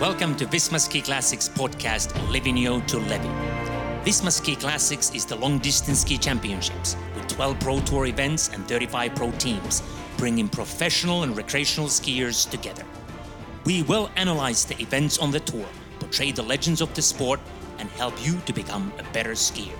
[0.00, 4.02] Welcome to Visma Ski Classics podcast, Livigno to Levi.
[4.04, 8.68] Visma Ski Classics is the long distance ski championships with 12 Pro Tour events and
[8.68, 9.82] 35 pro teams,
[10.18, 12.84] bringing professional and recreational skiers together.
[13.64, 15.64] We will analyze the events on the tour,
[15.98, 17.40] portray the legends of the sport,
[17.78, 19.78] and help you to become a better skier.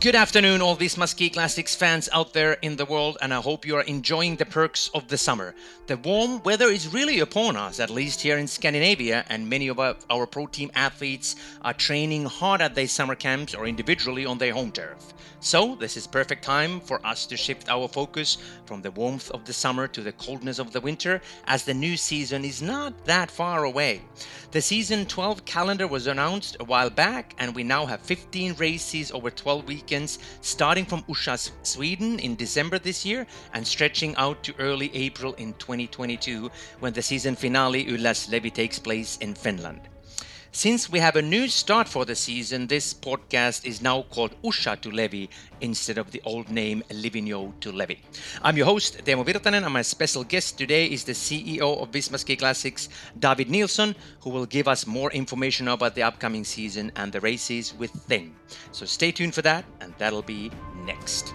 [0.00, 3.66] Good afternoon, all these Ski Classics fans out there in the world, and I hope
[3.66, 5.56] you are enjoying the perks of the summer.
[5.88, 9.80] The warm weather is really upon us, at least here in Scandinavia, and many of
[9.80, 14.52] our pro team athletes are training hard at their summer camps or individually on their
[14.52, 15.14] home turf.
[15.40, 19.44] So, this is perfect time for us to shift our focus from the warmth of
[19.44, 23.30] the summer to the coldness of the winter, as the new season is not that
[23.30, 24.02] far away.
[24.50, 29.12] The season 12 calendar was announced a while back, and we now have 15 races
[29.12, 34.54] over 12 weekends, starting from Orsa, Sweden in December this year and stretching out to
[34.58, 39.80] early April in 2022 when the season finale Ylläs Levi takes place in Finland.
[40.58, 44.74] Since we have a new start for the season, this podcast is now called Orsa
[44.80, 45.26] to Levi
[45.60, 47.94] instead of the old name Livigno to Levi.
[48.42, 52.18] I'm your host, Teemu Virtanen, and my special guest today is the CEO of Visma
[52.18, 57.12] Ski Classics, David Nilsson, who will give us more information about the upcoming season and
[57.12, 58.34] the races within.
[58.72, 60.50] So stay tuned for that, and that'll be
[60.84, 61.34] next.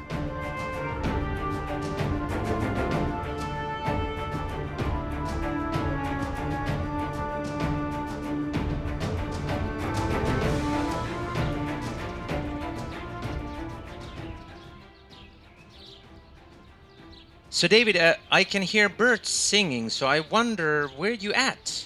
[17.54, 21.86] So, David, uh, I can hear birds singing, so I wonder where you at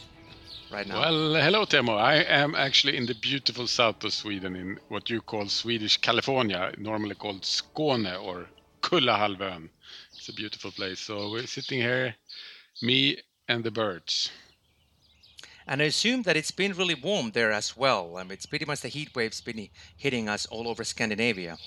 [0.72, 1.02] right now.
[1.02, 2.00] Well, hello, Teemu.
[2.00, 6.72] I am actually in the beautiful south of Sweden, in what you call Swedish California,
[6.78, 8.48] normally called Skåne or
[8.82, 9.68] Kullahalvön.
[10.16, 11.02] It's a beautiful place.
[11.02, 12.16] So we're sitting here,
[12.82, 13.18] me
[13.50, 14.32] and the birds.
[15.68, 18.16] And I assume that it's been really warm there as well.
[18.16, 21.58] I mean, it's pretty much the heat wave's been hitting us all over Scandinavia.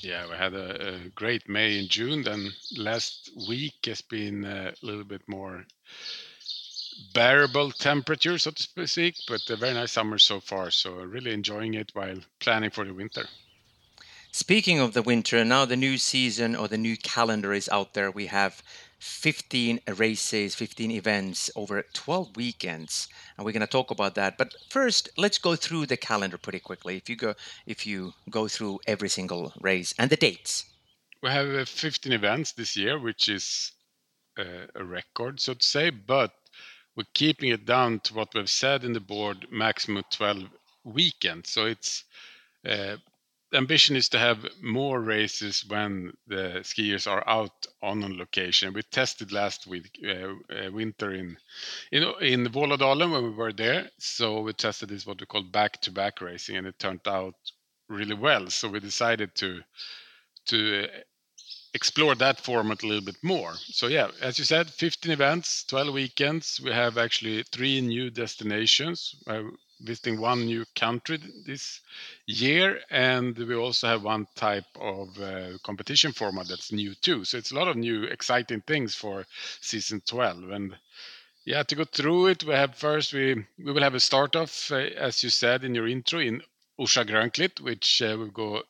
[0.00, 2.22] Yeah, we had a, a great May and June.
[2.22, 5.64] Then last week has been a little bit more
[7.14, 10.70] bearable temperature, so to speak, but a very nice summer so far.
[10.70, 13.26] So really enjoying it while planning for the winter.
[14.30, 18.10] Speaking of the winter, now the new season or the new calendar is out there.
[18.10, 18.62] We have
[18.98, 24.36] 15 races, 15 events over 12 weekends, and we're going to talk about that.
[24.36, 26.96] But first, let's go through the calendar pretty quickly.
[26.96, 27.34] If you go,
[27.66, 30.64] if you go through every single race and the dates.
[31.22, 33.72] We have uh, 15 events this year, which is
[34.38, 35.90] uh, a record, so to say.
[35.90, 36.32] But
[36.96, 40.44] we're keeping it down to what we've said in the board, maximum 12
[40.84, 41.50] weekends.
[41.50, 42.04] So it's
[42.68, 42.96] uh,
[43.54, 48.72] ambition is to have more races when the skiers are out on a location.
[48.74, 51.38] We tested last week, uh, uh, winter in
[51.90, 53.90] in in Vålådalen when we were there.
[53.98, 57.34] So we tested this what we call back-to-back racing, and it turned out
[57.88, 58.50] really well.
[58.50, 59.62] So we decided to
[60.46, 60.88] to uh,
[61.74, 63.54] explore that format a little bit more.
[63.54, 66.60] So yeah, as you said, 15 events, 12 weekends.
[66.60, 69.14] We have actually three new destinations.
[69.26, 69.42] Uh,
[69.80, 71.80] visiting one new country this
[72.26, 77.24] year, and we also have one type of uh, competition format that's new too.
[77.24, 79.24] So it's a lot of new exciting things for
[79.60, 80.50] season 12.
[80.50, 80.76] And
[81.44, 84.70] yeah, to go through it, we have first we we will have a start off,
[84.72, 86.42] uh, as you said in your intro, in
[86.78, 88.62] Orsa Grönklitt, which uh, we'll go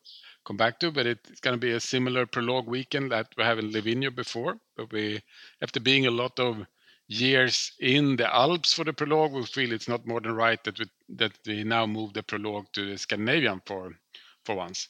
[0.48, 3.58] come back to, but it's going to be a similar prologue weekend that we have
[3.58, 4.58] in Livigno before.
[4.76, 5.20] But we,
[5.60, 6.66] after being a lot of
[7.08, 10.78] years in the Alps for the prologue, we feel it's not more than right that
[10.78, 10.86] we
[11.16, 13.98] that we now move the prologue to the Scandinavian for
[14.44, 14.88] for once.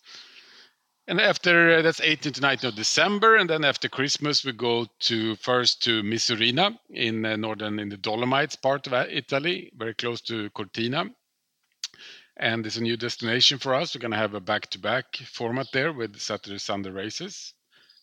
[1.06, 4.86] And after uh, that's 18th to 19th of December, and then after Christmas we go
[5.00, 9.94] to first to Misurina in uh, northern in the Dolomites part of uh, Italy, very
[9.94, 11.06] close to Cortina.
[12.36, 13.94] And it's a new destination for us.
[13.94, 17.54] We're going to have a back-to-back format there with Saturday Sunday races.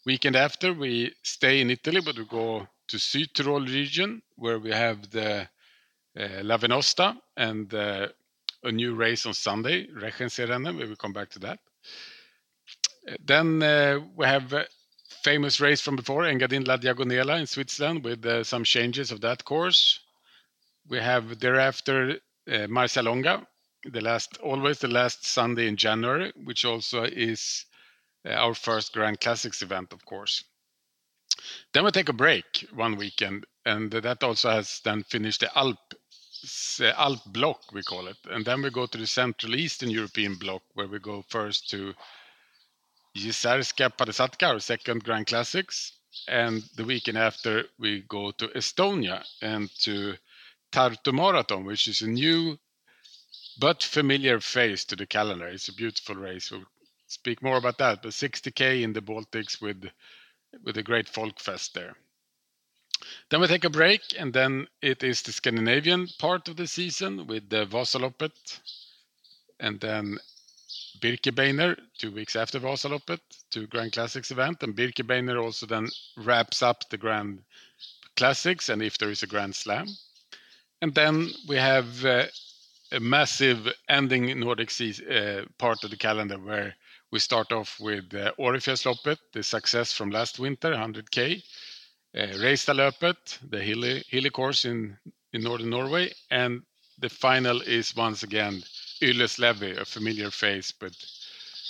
[0.05, 5.09] Weekend after we stay in Italy, but we go to Südtirol region where we have
[5.11, 5.47] the
[6.19, 8.07] uh, La Venosta and uh,
[8.63, 10.77] a new race on Sunday, Reschenseerennen.
[10.77, 11.59] We will come back to that.
[13.23, 14.65] Then uh, we have a
[15.23, 19.43] famous race from before, Engadin La Diagonela in Switzerland, with uh, some changes of that
[19.45, 19.99] course.
[20.87, 23.45] We have thereafter uh, Marcialonga,
[23.85, 27.65] the last, always the last Sunday in January, which also is
[28.27, 30.43] our first Grand Classics event, of course.
[31.73, 35.79] Then we take a break one weekend, and that also has then finished the Alp
[36.79, 40.61] Alp block we call it, and then we go to the Central Eastern European block
[40.75, 41.95] where we go first to
[43.17, 45.93] Jizerska Padesatka, our second Grand Classics,
[46.27, 50.15] and the weekend after we go to Estonia and to
[50.71, 52.59] Tartu Marathon, which is a new
[53.57, 55.47] but familiar face to the calendar.
[55.47, 56.51] It's a beautiful race.
[56.51, 56.65] We'll
[57.07, 58.01] speak more about that.
[58.03, 59.89] But 60k in the Baltics with
[60.63, 61.95] with a great folk fest there.
[63.29, 67.27] Then we take a break, and then it is the Scandinavian part of the season
[67.27, 68.59] with the Vasaloppet,
[69.59, 70.17] and then
[70.99, 73.19] Birkebeiner two weeks after Vasaloppet
[73.51, 77.43] to Grand Classics event, and Birkebeiner also then wraps up the Grand
[78.15, 79.87] Classics, and if there is a Grand Slam,
[80.81, 82.25] and then we have uh,
[82.91, 86.75] a massive ending Nordic Seas uh, part of the calendar where
[87.11, 91.43] we start off with uh, Årefjällsloppet, the success from last winter, 100k.
[92.17, 94.97] Uh, Reistadløpet, the hilly, course in,
[95.33, 96.13] northern Norway.
[96.31, 96.63] And
[96.99, 98.63] the final is once again
[99.01, 100.93] Ylläs Levi, a familiar face, but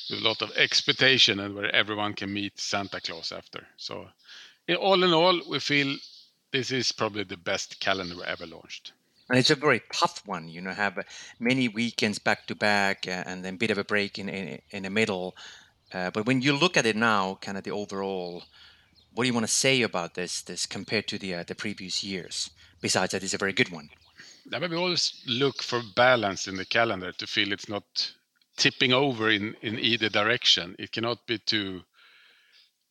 [0.10, 3.66] with a lot of expectation and where everyone can meet Santa Claus after.
[3.78, 4.08] So,
[4.80, 5.98] all in all, we feel
[6.52, 8.94] this is probably the best calendar ever launched.
[9.30, 11.00] And it's a very tough one, you know, have
[11.40, 14.62] many weekends back to back uh, and then a bit of a break in, in,
[14.70, 15.36] in the middle.
[15.92, 18.44] Uh, but when you look at it now, kind of the overall,
[19.14, 22.04] what do you want to say about this this compared to the uh, the previous
[22.04, 22.50] years?
[22.82, 23.90] Besides that, it's a very good one.
[24.46, 28.14] Now, we always look for balance in the calendar to feel it's not
[28.58, 30.76] tipping over in, in either direction.
[30.78, 31.82] It cannot be too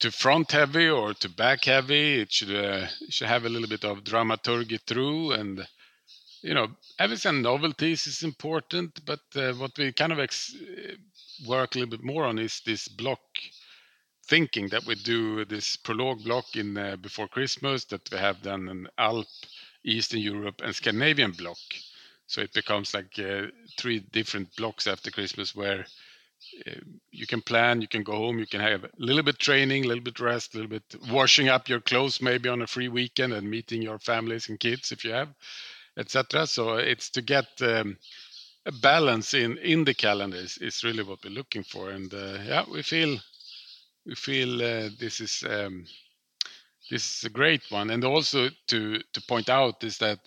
[0.00, 2.20] too front heavy or too back heavy.
[2.20, 5.66] It should uh, should have a little bit of dramaturgy through and
[6.44, 6.68] you know,
[6.98, 10.92] having some novelties is important, but uh, what we kind of ex- uh,
[11.48, 13.20] work a little bit more on is this block
[14.26, 18.68] thinking that we do this prologue block in uh, before Christmas, that we have then
[18.68, 19.26] an Alp,
[19.84, 21.56] Eastern Europe, and Scandinavian block.
[22.26, 23.46] So it becomes like uh,
[23.78, 25.86] three different blocks after Christmas where
[26.66, 26.72] uh,
[27.10, 29.88] you can plan, you can go home, you can have a little bit training, a
[29.88, 33.32] little bit rest, a little bit washing up your clothes maybe on a free weekend
[33.32, 35.28] and meeting your families and kids if you have
[35.96, 36.46] etc.
[36.46, 37.96] So it's to get um,
[38.66, 42.38] a balance in in the calendar is, is really what we're looking for, and uh,
[42.44, 43.18] yeah, we feel
[44.06, 45.84] we feel uh, this is um,
[46.90, 50.18] this is a great one, and also to to point out is that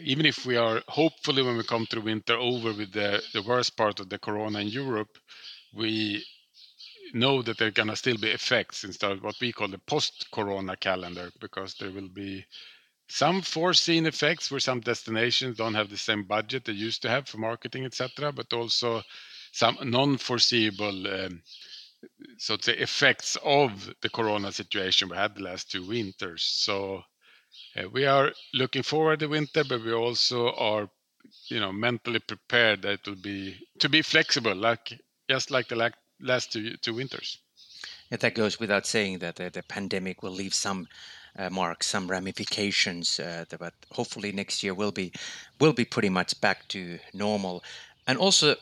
[0.00, 3.76] even if we are hopefully when we come through winter over with the the worst
[3.76, 5.18] part of the corona in Europe,
[5.74, 6.24] we
[7.14, 10.76] know that there are gonna still be effects instead of what we call the post-corona
[10.76, 12.44] calendar because there will be
[13.08, 17.28] some foreseen effects where some destinations don't have the same budget they used to have
[17.28, 19.02] for marketing, etc., but also
[19.52, 21.42] some non-foreseeable, um,
[22.38, 26.42] so to say, effects of the corona situation we had the last two winters.
[26.42, 27.02] So
[27.76, 30.88] uh, we are looking forward to winter, but we also are,
[31.48, 35.92] you know, mentally prepared that it will be to be flexible, like just like the
[36.20, 37.38] last two winters.
[38.10, 40.86] That goes without saying that the, pandemic will leave some
[41.50, 45.12] mark some ramifications uh, but hopefully next year will be
[45.58, 47.62] will be pretty much back to normal.
[48.06, 48.56] And also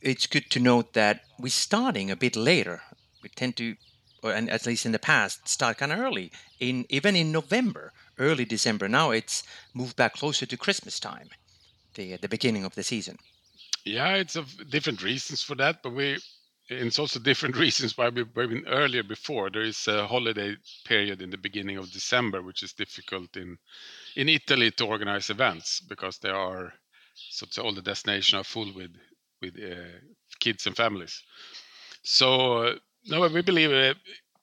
[0.00, 2.82] it's good to note that we're starting a bit later.
[3.22, 3.76] We tend to
[4.22, 7.92] or and at least in the past start kind of early in even in november
[8.18, 8.88] early december.
[8.88, 9.42] Now it's
[9.74, 11.28] moved back closer to christmas time
[11.94, 13.18] the the beginning of the season.
[13.84, 16.18] Yeah it's of different reasons for that but we
[16.68, 19.50] it's also different reasons why we've been earlier before.
[19.50, 23.58] There is a holiday period in the beginning of December, which is difficult in
[24.16, 26.72] in Italy to organize events because there are
[27.14, 28.92] so all the destinations are full with
[29.40, 29.98] with uh,
[30.40, 31.22] kids and families.
[32.02, 32.74] So uh,
[33.06, 33.94] no, we believe uh,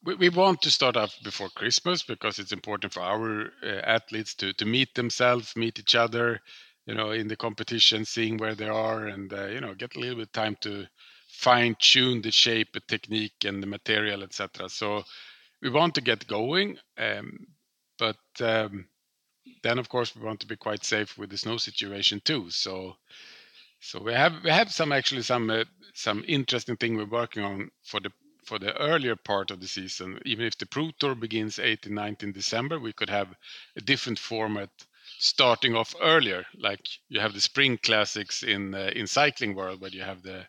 [0.04, 4.34] we, we want to start off before Christmas because it's important for our uh, athletes
[4.36, 6.40] to to meet themselves, meet each other,
[6.86, 10.00] you know, in the competition, seeing where they are, and uh, you know, get a
[10.00, 10.86] little bit time to
[11.34, 14.68] fine tune the shape, the technique, and the material, etc.
[14.68, 15.02] So
[15.62, 17.46] we want to get going, um,
[17.98, 18.86] but um,
[19.62, 22.50] then of course we want to be quite safe with the snow situation too.
[22.50, 22.96] So
[23.80, 25.64] so we have we have some actually some uh,
[25.94, 28.10] some interesting thing we're working on for the
[28.46, 30.18] for the earlier part of the season.
[30.24, 33.28] Even if the Pro Tour begins 18, 19 December, we could have
[33.76, 34.70] a different format
[35.18, 36.44] starting off earlier.
[36.58, 40.46] Like you have the Spring Classics in uh, in cycling world, where you have the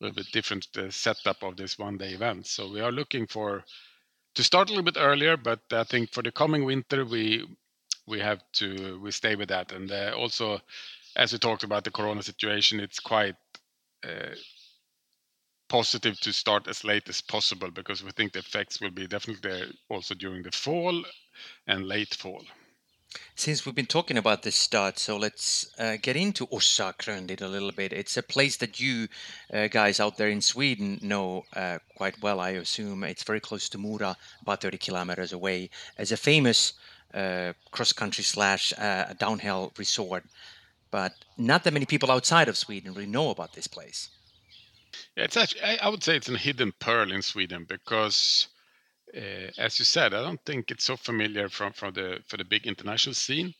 [0.00, 2.46] little bit different setup of this one day event.
[2.46, 3.64] So we are looking for
[4.34, 7.46] to start a little bit earlier, but I think for the coming winter we
[8.06, 9.72] we have to we stay with that.
[9.72, 10.60] And uh, also,
[11.16, 13.36] as we talked about the Corona situation, it's quite
[14.04, 14.34] uh,
[15.68, 19.48] positive to start as late as possible because we think the effects will be definitely
[19.48, 21.04] there also during the fall
[21.66, 22.44] and late fall.
[23.34, 27.72] Since we've been talking about this start, so let's uh, get into Grönklitt a little
[27.72, 27.92] bit.
[27.92, 29.08] It's a place that you
[29.52, 33.02] uh, guys out there in Sweden know uh, quite well, I assume.
[33.02, 36.74] It's very close to Mora, about 30 kilometers away, as a famous
[37.12, 40.24] uh, cross country slash uh, downhill resort.
[40.90, 44.10] But not that many people outside of Sweden really know about this place.
[45.16, 48.48] Yeah, it's actually, I, I would say it's a hidden pearl in Sweden because
[49.16, 52.44] uh, as you said, I don't think it's so familiar from from the for the
[52.44, 53.54] big international scene.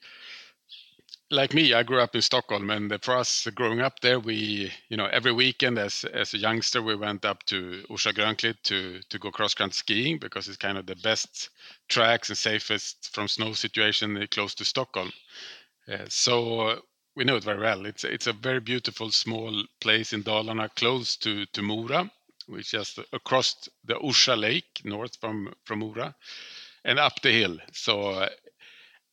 [1.32, 4.96] Like me, I grew up in Stockholm, and for us growing up there, we you
[4.96, 9.18] know every weekend as as a youngster we went up to Orsa Grönklitt to to
[9.18, 11.50] go cross country skiing because it's kind of the best
[11.88, 15.12] tracks and safest from snow situation close to Stockholm.
[15.88, 16.82] Uh, so
[17.16, 17.86] we know it very well.
[17.86, 22.10] It's it's a very beautiful small place in Dalarna, close to to Mora,
[22.50, 26.14] which is across the Orsa Lake, north from from Mora,
[26.84, 27.58] and up the hill.
[27.72, 28.28] So uh,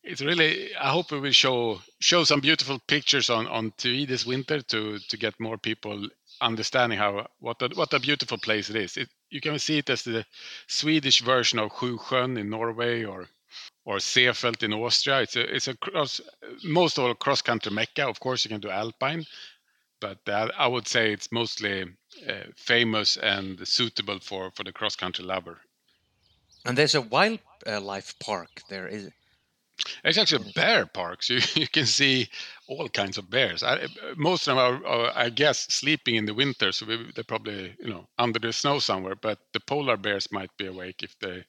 [0.03, 0.75] it's really.
[0.75, 4.99] I hope we will show show some beautiful pictures on on TV this winter to
[4.99, 6.07] to get more people
[6.41, 8.97] understanding how what a, what a beautiful place it is.
[8.97, 10.25] It, you can see it as the
[10.67, 13.27] Swedish version of Sjusjön in Norway or
[13.85, 15.21] or Seefeld in Austria.
[15.21, 16.21] It's a it's a cross
[16.63, 18.07] most of all cross country mecca.
[18.07, 19.25] Of course, you can do alpine,
[19.99, 21.83] but uh, I would say it's mostly
[22.27, 25.61] uh, famous and suitable for for the cross country lover.
[26.65, 29.13] And there's a wildlife park there, is it?
[30.03, 31.29] It's actually a bear parks.
[31.29, 32.29] You, you can see
[32.67, 33.63] all kinds of bears.
[33.63, 37.23] I, most of them are, are, I guess, sleeping in the winter, so we, they're
[37.23, 39.15] probably you know under the snow somewhere.
[39.15, 41.45] But the polar bears might be awake if they.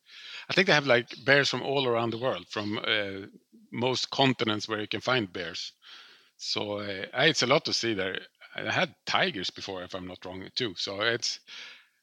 [0.49, 3.27] I think they have like bears from all around the world, from uh,
[3.73, 5.73] most continents where you can find bears.
[6.37, 8.21] So uh, it's a lot to see there.
[8.67, 10.75] I had tigers before, if I'm not wrong, too.
[10.77, 11.41] So it's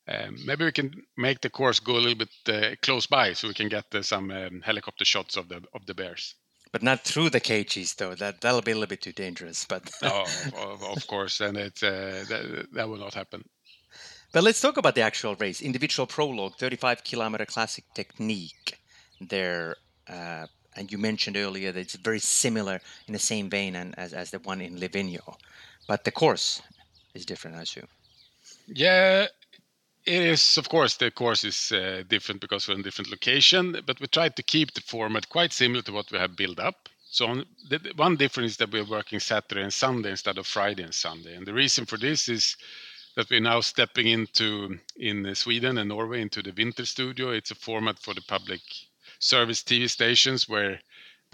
[0.08, 3.48] um, maybe we can make the course go a little bit uh, close by, so
[3.48, 6.36] we can get uh, some um, helicopter shots of the of the bears.
[6.72, 8.16] But not through the cages, though.
[8.16, 9.66] That that'll be a little bit too dangerous.
[9.66, 10.26] But oh,
[10.58, 13.44] of, of, course, and it uh, that, that will not happen.
[14.32, 15.62] But let's talk about the actual race.
[15.62, 18.80] Individual prologue, 35 kilometer classic technique.
[19.22, 23.98] There, uh, and you mentioned earlier that it's very similar in the same vein and,
[23.98, 25.38] as as the one in Livigno
[25.88, 26.62] but the course
[27.14, 27.88] is different, I assume.
[28.68, 29.28] Yeah,
[30.06, 30.58] it is.
[30.58, 34.08] Of course, the course is uh, different because we're in a different location, but we
[34.08, 36.90] tried to keep the format quite similar to what we have built up.
[37.10, 40.84] So on, the, one difference is that we're working Saturday and Sunday instead of Friday
[40.84, 42.58] and Sunday, and the reason for this is
[43.16, 47.30] that we're now stepping into in Sweden and Norway into the winter studio.
[47.30, 48.62] It's a format for the public
[49.20, 50.82] service TV stations where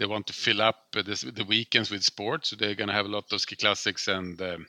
[0.02, 2.50] they want to fill up the, the weekends with sports.
[2.50, 4.66] So they're going to have a lot of ski classics and um,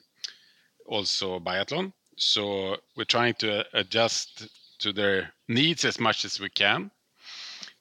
[0.86, 1.92] also biathlon.
[2.18, 4.48] So we're trying to adjust
[4.78, 6.92] to their needs as much as we can,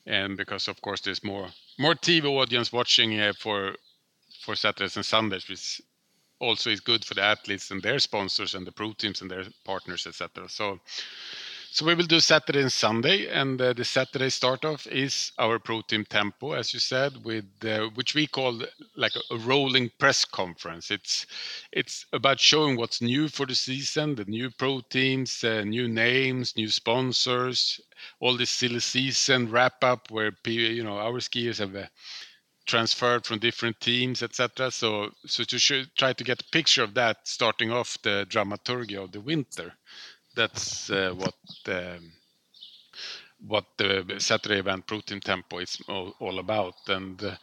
[0.06, 3.74] and because of course there's more more TV audience watching uh, for
[4.40, 5.82] for Saturdays and Sundays, which
[6.38, 9.44] also is good for the athletes and their sponsors and the pro teams and their
[9.64, 10.48] partners, etc.
[10.48, 10.80] So
[11.72, 15.58] so we will do Saturday and Sunday, and uh, the Saturday start off is our
[15.58, 18.60] Pro Team Tempo, as you said, with uh, which we call
[18.94, 20.90] like a, rolling press conference.
[20.90, 21.24] It's
[21.72, 26.54] it's about showing what's new for the season, the new pro teams, uh, new names,
[26.58, 27.80] new sponsors,
[28.20, 31.86] all this silly season wrap up where you know our skiers have uh,
[32.66, 34.70] transferred from different teams, etc.
[34.70, 39.12] So so to try to get a picture of that, starting off the dramaturgy of
[39.12, 39.72] the winter
[40.34, 41.34] that's uh, what
[41.68, 42.12] um,
[43.46, 47.36] what the Saturday event Pro Team Tempo is all, about, and uh,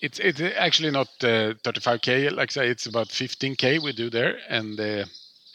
[0.00, 2.32] it's it's actually not uh, 35k.
[2.32, 5.04] Like I say, it's about 15k we do there, and uh,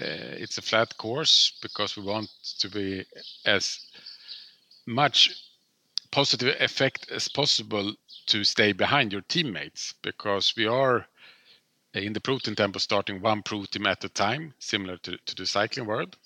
[0.02, 3.06] uh, it's a flat course because we want to be
[3.46, 3.80] as
[4.86, 5.30] much
[6.12, 7.94] positive effect as possible
[8.28, 11.08] to stay behind your teammates because we are
[11.94, 15.36] in the pro team tempo starting one pro team at a time, similar to, to
[15.36, 16.18] the cycling world.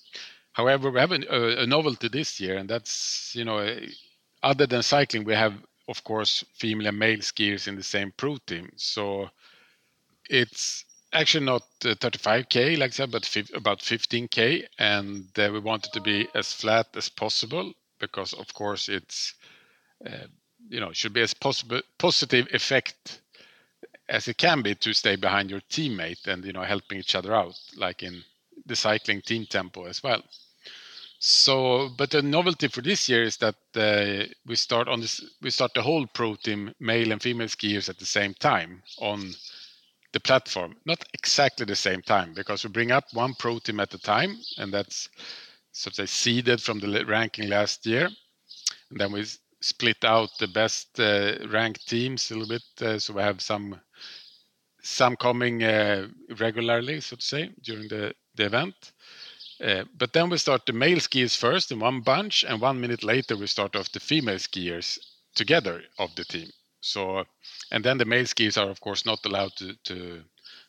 [0.52, 3.78] However, we have a, a novelty this year, and that's you know,
[4.42, 5.54] other than cycling, we have
[5.88, 8.70] of course female and male skiers in the same pro team.
[8.76, 9.30] So
[10.28, 15.86] it's actually not uh, 35k like I said, but about 15k, and uh, we want
[15.86, 19.34] it to be as flat as possible because of course it's
[20.06, 20.26] uh,
[20.68, 23.20] you know should be as possible positive effect
[24.08, 27.34] as it can be to stay behind your teammate and you know helping each other
[27.34, 28.22] out like in
[28.66, 30.22] the cycling team tempo as well.
[31.18, 35.50] So but the novelty for this year is that uh, we start on this we
[35.50, 39.34] start the whole pro team male and female skiers at the same time on
[40.12, 40.76] the platform.
[40.84, 44.38] Not exactly the same time because we bring up one pro team at a time
[44.58, 45.08] and that's
[45.72, 48.08] so to say seeded from the ranking last year.
[48.90, 49.24] And then we
[49.66, 52.86] split out the best uh, ranked teams a little bit.
[52.88, 53.80] Uh, so we have some
[54.82, 56.06] some coming uh,
[56.38, 58.92] regularly, so to say, during the, the event.
[59.60, 63.02] Uh, but then we start the male skiers first in one bunch, and one minute
[63.02, 64.98] later we start off the female skiers
[65.34, 66.48] together of the team.
[66.80, 67.24] So,
[67.72, 70.22] and then the male skiers are of course not allowed to, to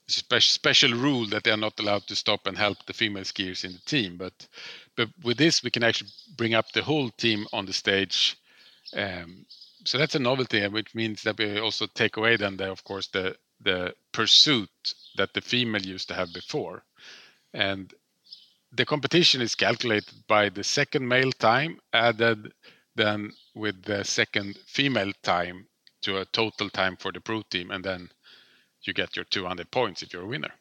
[0.08, 3.63] special special rule that they are not allowed to stop and help the female skiers
[3.63, 4.18] in the team.
[4.18, 4.48] But
[4.96, 8.38] but with this we can actually bring up the whole team on the stage.
[8.96, 9.46] Um,
[9.86, 13.08] so that's a novelty, which means that we also take away then the, of course
[13.08, 14.70] the the pursuit
[15.15, 16.84] that the female used to have before,
[17.53, 17.94] and
[18.72, 22.53] the competition is calculated by the second male time added
[22.96, 25.67] then with the second female time
[26.01, 28.10] to a total time for the pro team, and then
[28.84, 30.53] you get your 200 points if you're a winner.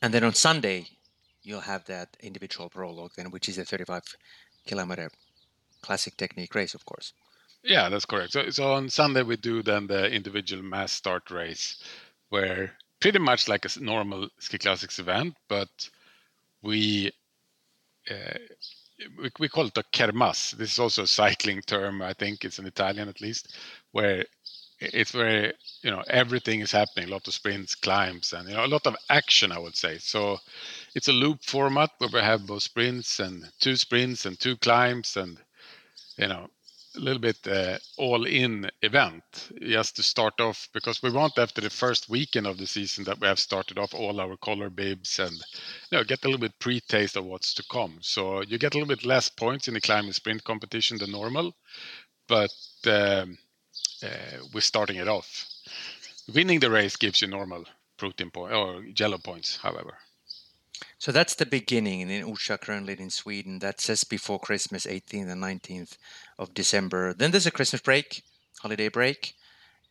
[0.00, 0.88] And then on Sunday,
[1.42, 4.02] you'll have that individual prologue, then, which is a 35
[4.66, 5.10] kilometer
[5.82, 7.12] classic technique race, of course.
[7.62, 8.32] Yeah, that's correct.
[8.32, 11.76] So, so on Sunday we do then the individual mass start race,
[12.30, 15.68] where pretty much like a normal ski classics event, but
[16.62, 17.12] we
[18.10, 18.38] uh,
[19.18, 20.52] we, we call it a kermesse.
[20.52, 22.02] This is also a cycling term.
[22.02, 23.54] I think it's in Italian at least,
[23.92, 24.24] where
[24.80, 27.08] it's where you know everything is happening.
[27.08, 29.52] A lot of sprints, climbs, and you know a lot of action.
[29.52, 30.38] I would say so.
[30.94, 35.16] It's a loop format where we have both sprints and two sprints and two climbs
[35.16, 35.38] and
[36.22, 36.46] you know
[36.94, 39.24] a little bit uh, all in event.
[39.60, 43.18] Just to start off because we want after the first weekend of the season that
[43.18, 45.32] we have started off all our color bibs and
[45.90, 47.98] you know get a little bit pre-taste of what's to come.
[48.00, 51.54] So you get a little bit less points in the climbing sprint competition than normal
[52.28, 52.50] but
[52.86, 53.38] um,
[54.02, 55.46] uh, we're starting it off.
[56.34, 57.64] Winning the race gives you normal
[57.98, 59.96] pro team point or yellow points however
[61.02, 63.58] so that's the beginning in Orsa currently in Sweden.
[63.58, 65.96] That's just before Christmas, 18th and 19th
[66.38, 67.12] of December.
[67.12, 68.22] Then there's a Christmas break,
[68.60, 69.34] holiday break,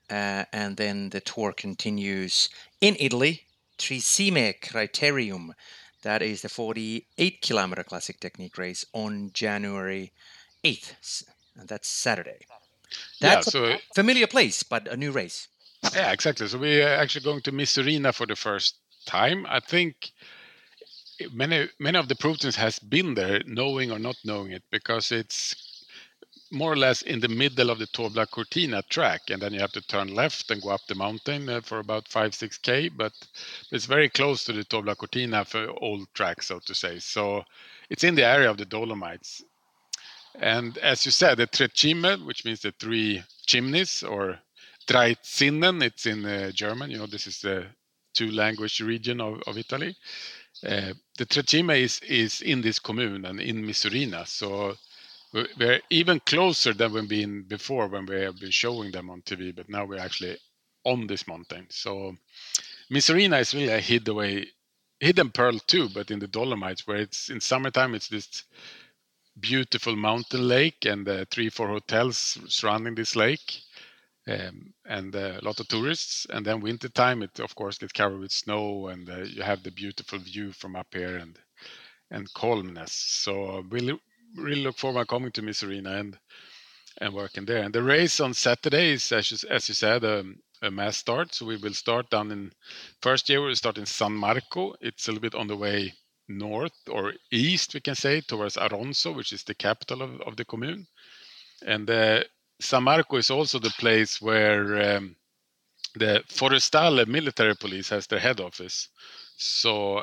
[0.10, 2.48] uh, and then the tour continues
[2.80, 3.42] in Italy.
[3.78, 5.50] Tre Cime Criterium,
[6.02, 10.14] that is the 48 kilometer classic technique race on January
[10.64, 11.26] 8th,
[11.60, 12.46] and that's Saturday.
[13.20, 15.50] That's yeah, so, a familiar place, but a new race.
[15.94, 16.48] Yeah, exactly.
[16.48, 19.46] So we're actually going to Misurina for the first time.
[19.50, 20.14] I think
[21.34, 25.12] many many of the pro teams has been there, knowing or not knowing it, because
[25.12, 25.56] it's
[26.52, 29.72] more or less in the middle of the Toblach Cortina track, and then you have
[29.72, 32.90] to turn left and go up the mountain uh, for about five six k.
[32.90, 33.14] But
[33.72, 37.00] it's very close to the Toblach Cortina for old track, so to say.
[37.00, 37.44] So
[37.90, 39.44] it's in the area of the Dolomites.
[40.36, 44.40] And as you said, the Tre Cime, which means the three chimneys, or
[44.88, 46.90] Dreizinnen, it's in uh, German.
[46.92, 47.66] You know, this is the
[48.14, 49.96] two language region of, of Italy.
[50.68, 54.28] Uh, the Tre Cime is, is in this commune and in Misurina.
[54.28, 54.76] So
[55.34, 59.56] we're even closer than we've been before when we have been showing them on TV,
[59.56, 60.38] but now we're actually
[60.84, 61.68] on this mountain.
[61.70, 62.18] So
[62.92, 64.48] Misurina is really a hidden away,
[65.00, 68.44] hidden pearl too, but in the Dolomites, where it's in summertime, it's this
[69.40, 73.62] beautiful mountain lake and uh, three, four hotels surrounding this lake
[74.28, 76.28] um, and uh, a lot of tourists.
[76.30, 79.64] And then winter time, it of course gets covered with snow, and uh, you have
[79.64, 81.38] the beautiful view from up here and
[82.10, 82.92] and calmness.
[82.92, 84.00] So we really,
[84.36, 86.20] really look forward to coming to Misurina and
[87.00, 87.64] and working there.
[87.64, 91.34] And the race on Saturday is, as you, as you said, um, a mass start.
[91.34, 92.52] So we will start down in
[93.02, 93.42] first year.
[93.42, 94.76] We'll start in San Marco.
[94.82, 95.94] It's a little bit on the way
[96.28, 100.46] north or east, we can say, towards Auronzo, which is the capital of, of the
[100.46, 100.88] commune.
[101.66, 102.24] And uh,
[102.62, 105.16] San Marco is also the place where um,
[105.96, 108.88] the Forestale military police has their head office.
[109.36, 110.00] So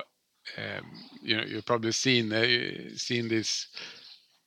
[0.56, 0.84] um,
[1.22, 3.68] you know you've probably seen uh, seen this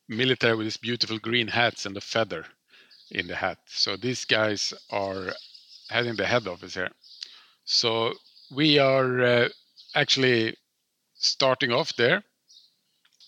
[0.10, 2.46] military with these beautiful green hats and the feather
[3.12, 3.60] in the hat.
[3.68, 5.34] So these guys are
[5.90, 6.92] having the head office here.
[7.64, 8.14] So
[8.54, 9.50] we are uh,
[9.96, 10.58] actually
[11.14, 12.24] starting off there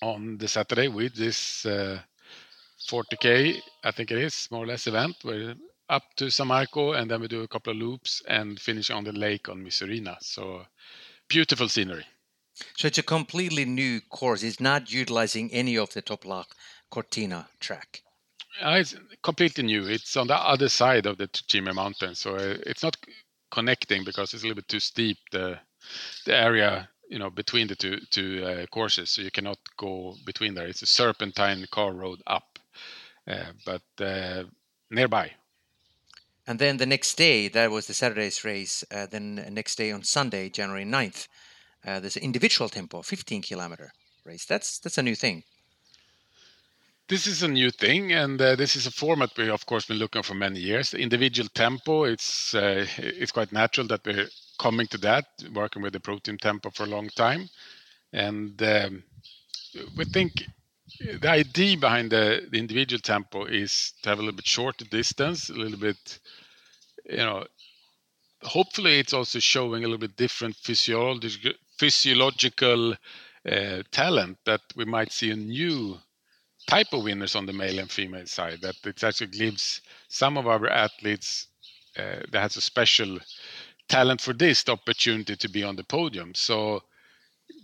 [0.02, 2.02] on the Saturday with this uh,
[2.90, 5.16] 40k, I think it is more or less event.
[5.24, 5.56] We're
[5.90, 9.04] up to San Marco and then we do a couple of loops and finish on
[9.04, 10.18] the lake on Misurina.
[10.22, 10.66] So
[11.28, 12.06] beautiful scenery.
[12.78, 14.44] So it's a completely new course.
[14.44, 16.48] It's not utilizing any of the Toblach
[16.92, 18.04] Cortina track.
[18.62, 19.88] Uh, it's completely new.
[19.88, 22.96] It's on the other side of the Tre Cime mountain, so uh, it's not
[23.50, 25.18] connecting because it's a little bit too steep.
[25.32, 25.60] The
[26.26, 30.54] the area you know between the two two uh, courses, so you cannot go between
[30.54, 30.68] there.
[30.68, 32.53] It's a serpentine car road up.
[33.28, 34.44] Uh, but uh,
[34.90, 35.32] nearby.
[36.46, 38.84] And then the next day, that was the Saturday's race.
[38.92, 41.28] Uh, then next day on Sunday, January 9th,
[41.86, 43.94] there's an individual tempo, 15 kilometer
[44.26, 44.46] race.
[44.46, 45.44] That's that's a new thing.
[47.08, 49.98] this is a new thing, and uh, this is a format we, of course, been
[49.98, 50.92] looking for many years.
[50.92, 55.94] The individual tempo, it's uh, it's quite natural that we're coming to that, working with
[55.94, 57.50] the pro team tempo for a long time,
[58.14, 59.04] and um,
[59.98, 60.46] we think
[61.00, 65.50] the idea behind the, the individual tempo is to have a little bit shorter distance,
[65.50, 66.20] a little bit,
[67.06, 67.46] you know,
[68.44, 72.94] hopefully it's also showing a little bit different physiological physiological
[73.50, 75.98] uh, talent that we might see a new
[76.68, 80.48] type of winners on the male and female side that it actually gives some of
[80.48, 81.48] our athletes
[81.98, 83.18] uh, that has a special
[83.90, 86.34] talent for this the opportunity to be on the podium.
[86.34, 86.84] So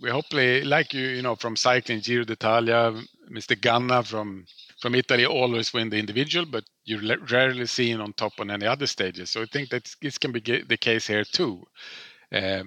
[0.02, 2.94] we hopefully like you you know from cycling Giro d'Italia
[3.30, 4.46] Mr Ganna from
[4.80, 8.86] from Italy always win the individual but you're rarely seen on top on any other
[8.86, 11.64] stages so I think that this can be the case here too
[12.32, 12.64] uh,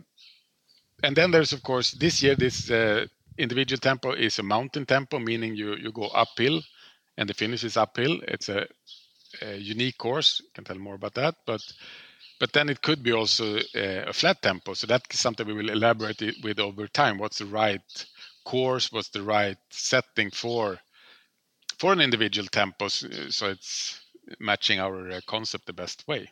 [1.03, 3.05] and then there's of course this year this uh,
[3.37, 6.61] individual tempo is a mountain tempo, meaning you you go uphill,
[7.17, 8.19] and the finish is uphill.
[8.27, 8.67] It's a,
[9.41, 10.41] a unique course.
[10.53, 11.61] Can tell more about that, but
[12.39, 14.73] but then it could be also a, a flat tempo.
[14.73, 17.17] So that's something we will elaborate with over time.
[17.17, 18.05] What's the right
[18.43, 18.91] course?
[18.91, 20.79] was the right setting for
[21.77, 22.87] for an individual tempo?
[22.87, 23.99] So it's
[24.39, 26.29] matching our uh, concept the best way.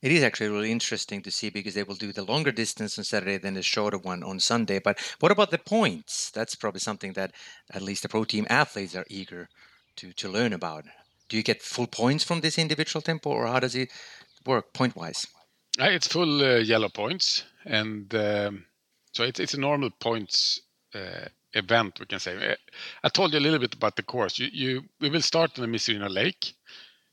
[0.00, 3.04] It is actually really interesting to see because they will do the longer distance on
[3.04, 4.78] Saturday than the shorter one on Sunday.
[4.78, 6.30] But what about the points?
[6.30, 7.32] That's probably something that
[7.70, 9.48] at least the pro team athletes are eager
[9.96, 10.86] to, to learn about.
[11.28, 13.90] Do you get full points from this individual tempo, or how does it
[14.46, 15.26] work point wise?
[15.78, 18.64] Uh, it's full uh, yellow points, and um,
[19.12, 20.60] so it's it's a normal points
[20.96, 22.00] uh, event.
[22.00, 22.52] We can say.
[22.52, 22.56] Uh,
[23.04, 24.38] I told you a little bit about the course.
[24.38, 26.54] You, you we will start in the Misurina Lake,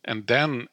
[0.05, 0.67] and then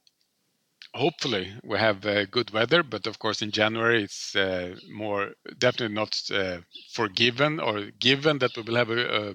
[0.95, 5.95] hopefully we have uh, good weather but of course in january it's uh, more definitely
[5.95, 6.59] not uh,
[6.93, 9.35] forgiven or given that we will have a, a,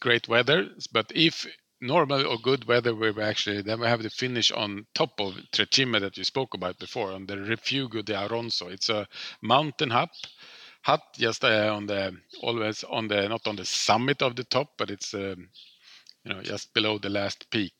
[0.00, 1.46] great weather but if
[1.82, 5.66] normal or good weather we actually then we have the finish on top of Tre
[5.66, 9.06] Cime that you spoke about before on the Rifugio de Auronzo it's a
[9.42, 10.08] mountain hut
[10.82, 14.72] hut just uh, on the always on the not on the summit of the top
[14.78, 15.48] but it's um,
[16.24, 17.74] you know just below the last peak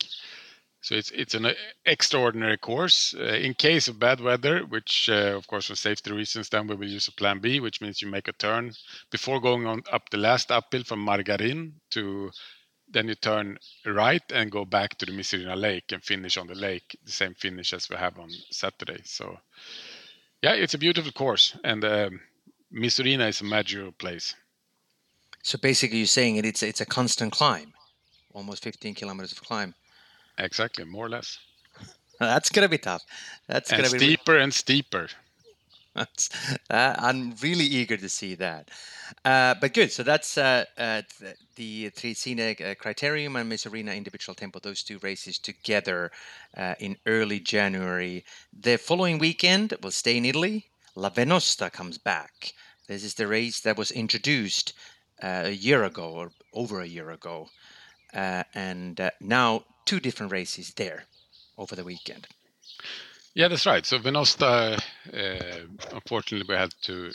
[0.82, 1.52] so it's it's an uh,
[1.84, 3.14] extraordinary course.
[3.14, 6.74] Uh, in case of bad weather, which uh, of course for safety reasons, then we
[6.74, 8.72] will use a plan B, which means you make a turn
[9.10, 12.30] before going on up the last uphill from Margarin to
[12.88, 16.56] then you turn right and go back to the Misurina Lake and finish on the
[16.56, 19.00] lake, the same finish as we have on Saturday.
[19.04, 19.38] So
[20.42, 22.20] yeah, it's a beautiful course, and um,
[22.72, 24.34] Misurina is a magical place.
[25.42, 27.72] So basically, you're saying it, it's it's a constant climb,
[28.34, 29.74] almost 15 kilometers of climb.
[30.38, 31.38] Exactly, more or less.
[32.20, 33.02] That's gonna be tough.
[33.48, 35.08] That's and gonna be steeper and steeper.
[36.70, 38.70] Uh, I'm really eager to see that.
[39.24, 39.90] Uh, but good.
[39.90, 41.02] So that's uh, uh
[41.56, 46.12] the Tre Cime uh, Criterium and Misurina Individual Tempo, those two races together
[46.56, 48.24] uh, in early January.
[48.52, 50.69] The following weekend, we'll stay in Italy.
[50.94, 52.52] La Venosta comes back.
[52.88, 54.72] This is the race that was introduced
[55.22, 57.48] a year ago or over a year ago.
[58.12, 61.04] and now two different races there
[61.56, 62.26] over the weekend.
[63.34, 63.86] Yeah, that's right.
[63.86, 64.80] So Venosta,
[65.12, 67.12] uh, unfortunately, we had to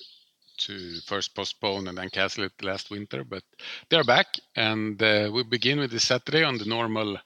[0.58, 3.44] to first postpone and then cancel it last winter, but
[3.90, 7.18] they're back, and uh, we begin with this Saturday on the normal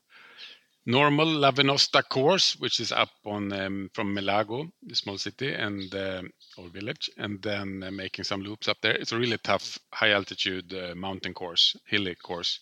[0.90, 5.94] normal La Venosta course, which is up on um, from Melago, the small city and
[5.96, 8.96] um, or village, and then uh, making some loops up there.
[8.96, 12.60] It's a really tough, high altitude uh, mountain course, hilly course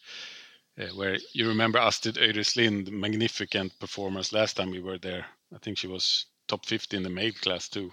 [0.79, 5.25] uh, where you remember Astrid Øyre Slind, magnificent performance last time we were there.
[5.53, 7.91] I think she was top 50 in the male class too.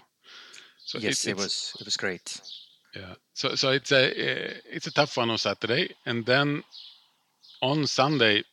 [0.85, 2.41] So yes, it, it was it was great.
[2.95, 6.63] Yeah, so so it's a uh, it's a tough one on Saturday, and then
[7.61, 8.43] on Sunday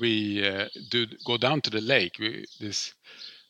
[0.00, 2.16] we uh, do go down to the lake.
[2.18, 2.94] We, this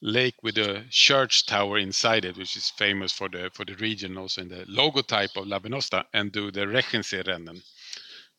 [0.00, 4.18] lake with a church tower inside it, which is famous for the for the region,
[4.18, 7.62] also in the logotype of La Venosta, and do the Reschenseerennen.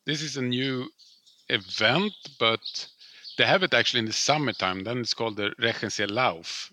[0.05, 0.89] This is a new
[1.49, 2.87] event, but
[3.37, 4.83] they have it actually in the summertime.
[4.83, 6.71] Then it's called the Reschensee Lauf,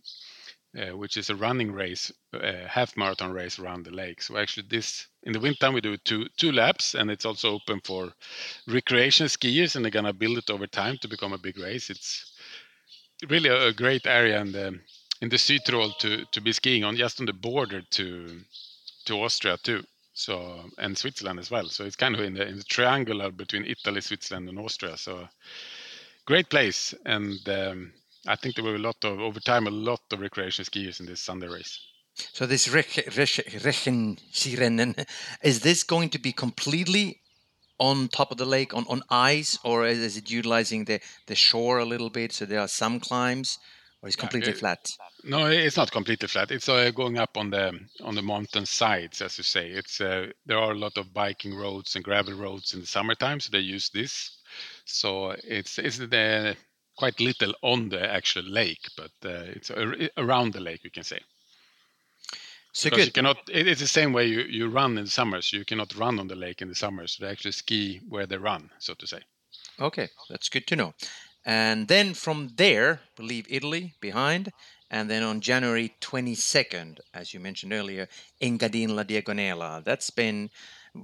[0.77, 4.23] uh, which is a running race, uh, half marathon race around the lake.
[4.23, 7.81] So actually, this in the wintertime we do two two laps, and it's also open
[7.81, 8.13] for
[8.67, 11.91] recreation skiers, and they're gonna build it over time to become a big race.
[11.91, 12.33] It's
[13.29, 14.81] really a, a great area in the
[15.21, 18.41] in the Südtirol to to be skiing on, just on the border to
[19.07, 19.85] to Austria too
[20.21, 21.69] so and Switzerland as well.
[21.69, 24.97] So it's kind of in the in the triangular between Italy, Switzerland, and Austria.
[24.97, 25.29] So
[26.27, 27.93] great place, and um,
[28.27, 31.07] I think there were a lot of over time a lot of recreation skiers in
[31.07, 31.79] this Sunday race.
[32.33, 33.05] So this Rechen
[33.63, 35.07] Rechen
[35.43, 37.21] is this going to be completely
[37.79, 41.79] on top of the lake on, on ice, or is it utilizing the, the shore
[41.79, 42.33] a little bit?
[42.33, 43.59] So there are some climbs,
[44.03, 44.79] or it's completely it, flat.
[45.25, 46.51] No, it's not completely flat.
[46.51, 49.71] It's uh, going up on the on the mountain sides, as you say.
[49.71, 53.41] It's uh, there are a lot of biking roads and gravel roads in the summertime,
[53.41, 54.39] so they use this.
[54.85, 56.57] So it's it's the
[56.97, 59.71] quite little on the actual lake, but uh, it's
[60.19, 61.21] around the lake, you can say.
[62.73, 63.07] So because good.
[63.07, 63.37] You cannot.
[63.49, 65.53] It's the same way you, you run in the summers.
[65.53, 67.17] You cannot run on the lake in the summers.
[67.21, 69.21] They actually ski where they run, so to say.
[69.81, 70.95] Okay, that's good to know.
[71.45, 74.53] And then from there, we leave Italy behind.
[74.91, 78.09] And then on January 22nd, as you mentioned earlier,
[78.43, 79.83] Engadin La Diagonela.
[79.85, 80.51] That's been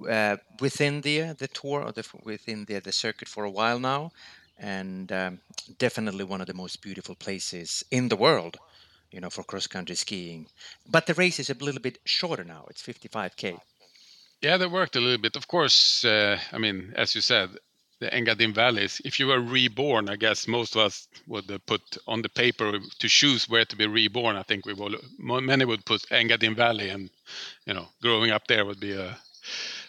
[0.08, 4.10] uh, within the the tour or the, within the, the circuit for a while now,
[4.58, 5.38] and um,
[5.78, 8.58] definitely one of the most beautiful places in the world
[9.16, 10.46] you know, for cross country skiing.
[10.86, 12.66] But the race is a little bit shorter now.
[12.68, 13.58] It's 55k.
[14.42, 15.36] Yeah, they worked a little bit.
[15.36, 17.48] Of course, uh, I mean, as you said,
[17.98, 19.00] the Engadin Valleys.
[19.06, 23.08] If you were reborn, I guess most of us would put on the paper to
[23.08, 24.36] choose where to be reborn.
[24.36, 24.96] I think we will.
[25.18, 27.08] Many would put Engadin Valley, and
[27.64, 29.16] you know, growing up there would be a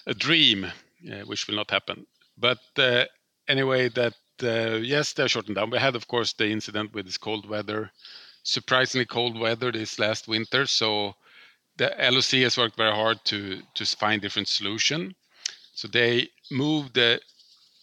[0.06, 2.08] a dream, uh, which will not happen.
[2.38, 3.04] But uh,
[3.50, 5.70] anyway, that uh, yes, they're shortened down.
[5.70, 7.92] We had, of course, the incident with this cold weather
[8.48, 10.66] surprisingly cold weather this last winter.
[10.66, 11.16] So
[11.76, 15.16] the LOC has worked very hard to to find different solution.
[15.74, 17.20] So they moved the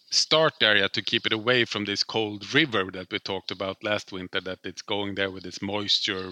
[0.09, 4.11] start area to keep it away from this cold river that we talked about last
[4.11, 4.41] winter.
[4.41, 6.27] That it's going there with its moisture,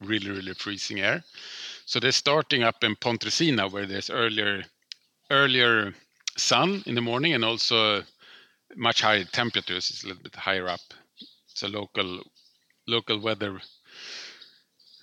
[0.00, 1.22] really really freezing air.
[1.86, 4.64] So they're starting up in Pontresina where there's earlier
[5.30, 5.94] earlier
[6.36, 8.02] sun in the morning and also
[8.76, 9.90] much higher temperatures.
[9.90, 10.86] It's a little bit higher up.
[11.50, 12.22] it's a local
[12.88, 13.60] local weather,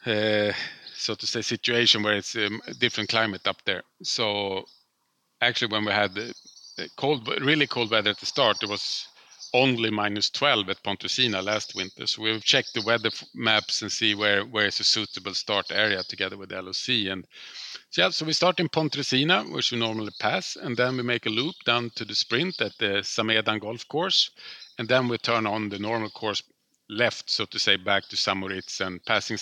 [0.06, 0.52] uh,
[0.96, 3.84] so to say, situation where it's a um, different climate up there.
[4.04, 4.66] So
[5.42, 6.12] actually, when we had
[6.98, 9.08] cold, really cold weather at the start, it was
[9.54, 12.06] only minus 12 at Pontresina last winter.
[12.08, 16.04] So we've checked the weather maps and see where where is a suitable start area
[16.04, 16.90] together with LOC.
[17.12, 17.26] And
[17.90, 21.26] so, yeah, so we start in Pontresina, which we normally pass, and then we make
[21.26, 24.32] a loop down to the sprint at the Samedan golf course,
[24.78, 26.42] and then we turn on the normal course
[26.90, 28.38] left, so to say, back to St.
[28.38, 29.38] Moritz and passing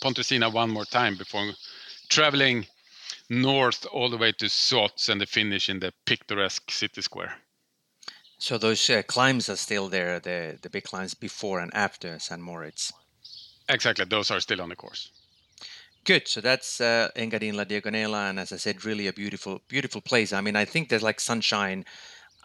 [0.00, 1.52] Pontresina one more time before
[2.08, 2.66] traveling
[3.30, 7.34] north all the way to Zuoz and the finish in the picturesque city square.
[8.38, 12.40] So those uh, climbs are still there, the the big climbs before and after St.
[12.40, 12.92] Moritz.
[13.68, 15.10] Exactly, those are still on the course.
[16.04, 16.28] Good.
[16.28, 20.34] So that's uh, Engadin La Diagonela, and as I said, really a beautiful, beautiful place.
[20.34, 21.86] I mean, I think there's like sunshine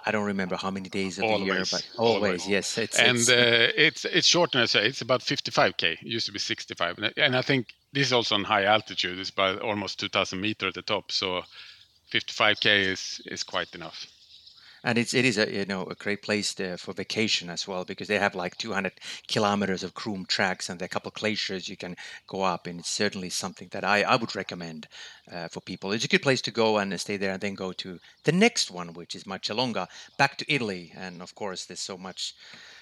[0.05, 2.47] I don't remember how many days of always, the year, but always, always.
[2.47, 2.77] yes.
[2.77, 5.83] It's, and it's, uh, it's it's short, and I say it's about 55k.
[5.83, 9.19] It used to be 65, and I think this is also on high altitude.
[9.19, 11.43] It's about almost 2,000 meter at the top, so
[12.11, 14.07] 55k is is quite enough
[14.83, 17.83] and it's it is a you know a great place to, for vacation as well
[17.83, 18.93] because they have like 200
[19.27, 21.95] kilometers of groomed tracks and a couple of glaciers you can
[22.27, 24.87] go up and it's certainly something that I, I would recommend
[25.31, 27.73] uh, for people it's a good place to go and stay there and then go
[27.73, 29.87] to the next one which is Marcialonga
[30.17, 32.33] back to Italy and of course there's so much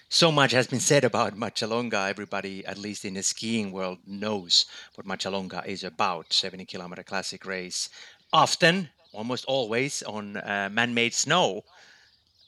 [0.09, 2.09] so much has been said about Marcialonga.
[2.09, 6.31] Everybody, at least in the skiing world, knows what Marcialonga is about.
[6.31, 7.89] 70 kilometer classic race,
[8.31, 11.63] often, almost always on uh, man-made snow.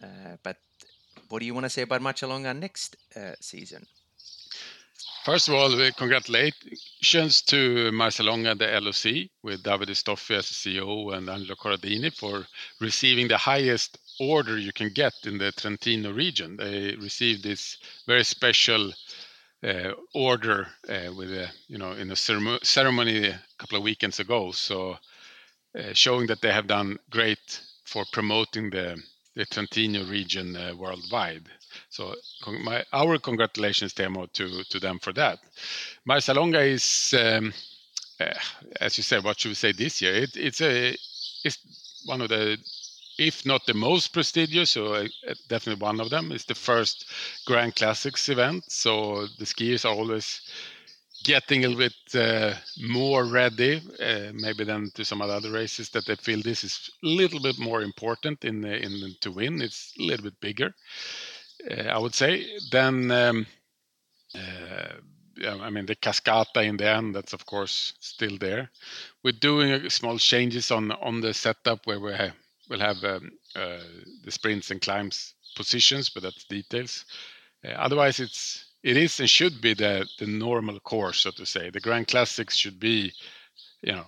[0.04, 0.58] Uh, but
[1.30, 3.86] what do you want to say about Marcialonga next uh, season?
[5.24, 11.56] First of all, congratulations to Marcialonga, the LOC, with Davide Stoffi as CEO and Angelo
[11.56, 12.48] Corradini for
[12.80, 16.58] receiving the highest order you can get in the Trentino region.
[16.58, 18.94] They received this very special
[19.62, 24.52] uh, order uh, with a, you know in a ceremony a couple of weekends ago.
[24.52, 24.98] So
[25.78, 29.02] uh, showing that they have done great for promoting the
[29.40, 31.44] the Trentino region uh, worldwide.
[31.90, 32.14] So
[32.62, 35.40] my, our congratulations, Teemu, to, to them for that.
[36.06, 37.54] Marcialonga is, um,
[38.20, 38.34] uh,
[38.82, 40.14] as you said, what should we say this year?
[40.14, 40.94] It, it's a
[41.46, 41.58] it's
[42.06, 42.58] one of the,
[43.18, 45.08] if not the most prestigious, so uh,
[45.48, 46.34] definitely one of them.
[46.34, 47.06] It's the first
[47.46, 50.42] Grand Classics event, so the skiers are always
[51.24, 55.90] getting a little bit uh, more ready, uh, maybe than to some of other races
[55.90, 59.62] that they feel this is a little bit more important in in to win.
[59.62, 60.74] It's a little bit bigger,
[61.70, 62.46] uh, I would say.
[62.72, 63.48] Then, um,
[64.36, 68.70] uh, I mean, the Cascata in the end, that's of course still there.
[69.24, 72.34] We're doing small changes on on the setup where we have,
[72.70, 73.84] we'll have um, uh,
[74.24, 77.06] the sprints and climbs positions, but that's details.
[77.66, 81.70] Uh, otherwise, it's it is and should be the the normal course, so to say.
[81.70, 83.14] The Grand Classics should be,
[83.82, 84.06] you know,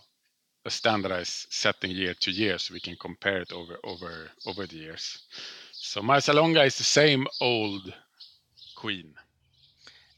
[0.66, 4.78] a standardized setting year to year, so we can compare it over over over the
[4.78, 5.20] years.
[5.72, 7.94] So Marcialonga is the same old
[8.76, 9.14] queen.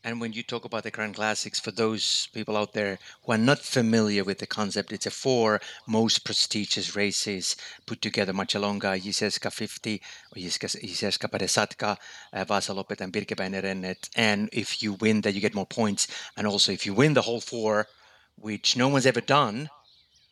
[0.05, 3.37] And when you talk about the Grand Classics, for those people out there who are
[3.37, 9.49] not familiar with the concept, it's a four most prestigious races put together: Marcialonga, Jizerska
[9.49, 10.01] 50,
[10.35, 11.97] or Jizerska Padesatka,
[12.33, 14.09] uh, Vasaloppet, and Birkebeiner Rennet.
[14.17, 16.07] And if you win that, you get more points.
[16.35, 17.87] And also, if you win the whole four,
[18.35, 19.69] which no one's ever done,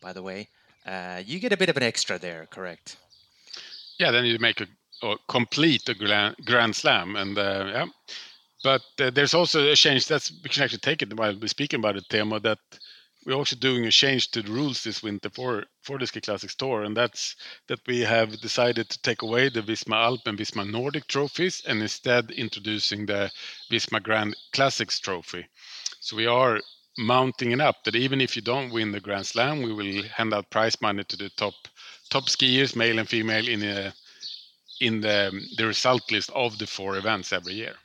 [0.01, 0.49] by the way,
[0.85, 2.97] uh, you get a bit of an extra there, correct?
[3.97, 4.67] Yeah, then you make a
[5.01, 7.85] or complete a grand, grand slam, and uh, yeah
[8.63, 11.79] but uh, there's also a change that's we can actually take it while we're speaking
[11.79, 12.59] about it, Teemu, that
[13.25, 16.55] we're also doing a change to the rules this winter for for the Ski Classics
[16.55, 17.35] Tour, and that's
[17.67, 21.81] that we have decided to take away the Visma Alp and Visma Nordic trophies and
[21.81, 23.31] instead introducing the
[23.71, 25.47] Visma Grand Classics trophy.
[25.99, 26.59] So we are
[26.97, 30.33] mounting it up that even if you don't win the Grand Slam, we will hand
[30.33, 31.53] out prize money to the top
[32.09, 33.93] top skiers, male and female, in a,
[34.79, 37.75] in the the result list of the four events every year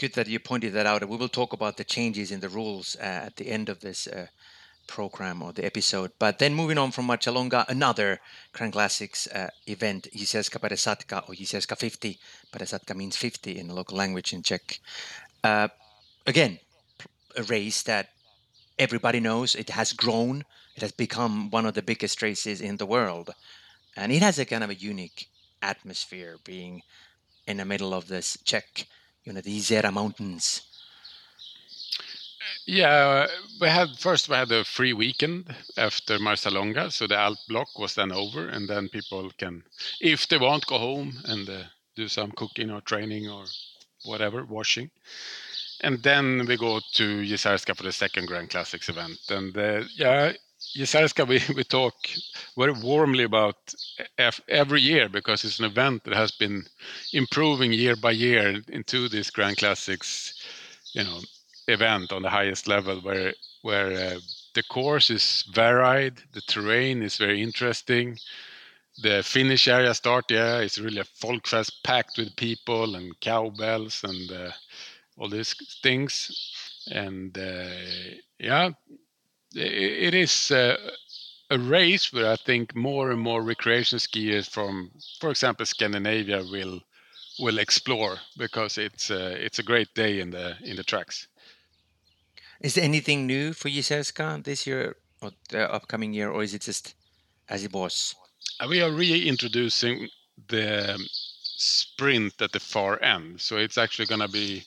[0.00, 1.06] good that you pointed that out.
[1.06, 4.06] We will talk about the changes in the rules uh, at the end of this
[4.06, 4.28] uh,
[4.86, 6.10] program or the episode.
[6.18, 8.18] But then moving on from Marcialonga, another
[8.54, 12.18] Grand Classics uh, event, Jizerska Padesatka or Jizerska 50.
[12.50, 14.80] Padesatka means 50 in the local language in Czech.
[15.44, 15.68] Uh,
[16.26, 16.58] again,
[17.36, 18.08] a race that
[18.78, 19.54] everybody knows.
[19.54, 20.44] It has grown.
[20.76, 23.34] It has become one of the biggest races in the world.
[23.96, 25.28] And it has a kind of a unique
[25.60, 26.80] atmosphere being
[27.46, 28.86] in the middle of this Czech
[29.30, 30.62] you know, the Izera Mountains?
[32.66, 33.26] Yeah,
[33.60, 37.94] we had first we had a free weekend after Marcialonga, so the Alp block was
[37.94, 39.62] then over, and then people can,
[40.00, 41.62] if they want, go home and uh,
[41.94, 43.44] do some cooking or training or
[44.04, 44.90] whatever, washing.
[45.82, 50.32] And then we go to Jizerska for the second Grand Classics event, and uh, yeah,
[50.76, 51.94] Jizerska we, we talk
[52.56, 53.74] very warmly about
[54.48, 56.66] every year because it's an event that has been
[57.12, 60.34] improving year by year into this Grand Classics,
[60.94, 61.20] you know,
[61.68, 64.20] event on the highest level where where uh,
[64.54, 68.16] the course is varied, the terrain is very interesting,
[68.98, 74.30] the finish area start yeah is really a folkfest packed with people and cowbells and
[74.32, 74.50] uh,
[75.18, 76.30] all these things,
[76.92, 77.70] and uh,
[78.38, 78.70] yeah,
[79.54, 80.76] it is uh,
[81.50, 86.80] a race where I think more and more recreation skiers from, for example, Scandinavia will
[87.38, 91.26] will explore because it's uh, it's a great day in the in the tracks.
[92.60, 96.62] Is there anything new for Jizerska this year or the upcoming year, or is it
[96.62, 96.94] just
[97.48, 98.14] as it was?
[98.60, 100.08] Uh, we are reintroducing
[100.48, 100.98] the
[101.56, 104.64] sprint at the far end, so it's actually going to be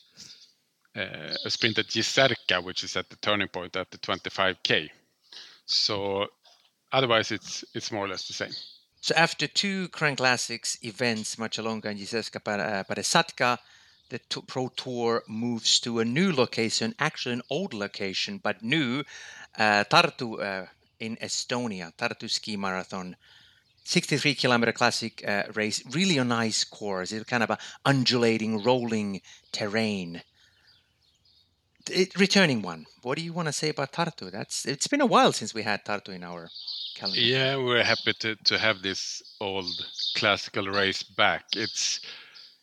[0.95, 4.89] uh, a sprint at Jizerka, which is at the turning point at the 25k.
[5.65, 6.27] So
[6.91, 8.51] otherwise, it's it's more or less the same.
[9.01, 12.39] So after two Grand Classics events, Marcialonga and Jizerska
[12.88, 13.58] Padesatka,
[14.10, 19.03] the Pro Tour moves to a new location, actually an old location, but new,
[19.58, 20.67] uh, Tartu uh,
[20.99, 23.15] in Estonia, Tartu Ski Marathon.
[23.84, 27.12] 63 kilometer classic uh, race, really a nice course.
[27.12, 30.21] It's kind of a undulating, rolling terrain
[31.89, 32.86] it, returning one.
[33.02, 34.32] What do you want to say about Tartu?
[34.32, 36.50] That's it's been a while since we had Tartu in our
[36.96, 37.19] calendar.
[37.19, 39.72] Yeah, we're happy to, to have this old
[40.15, 41.46] classical race back.
[41.56, 42.00] It's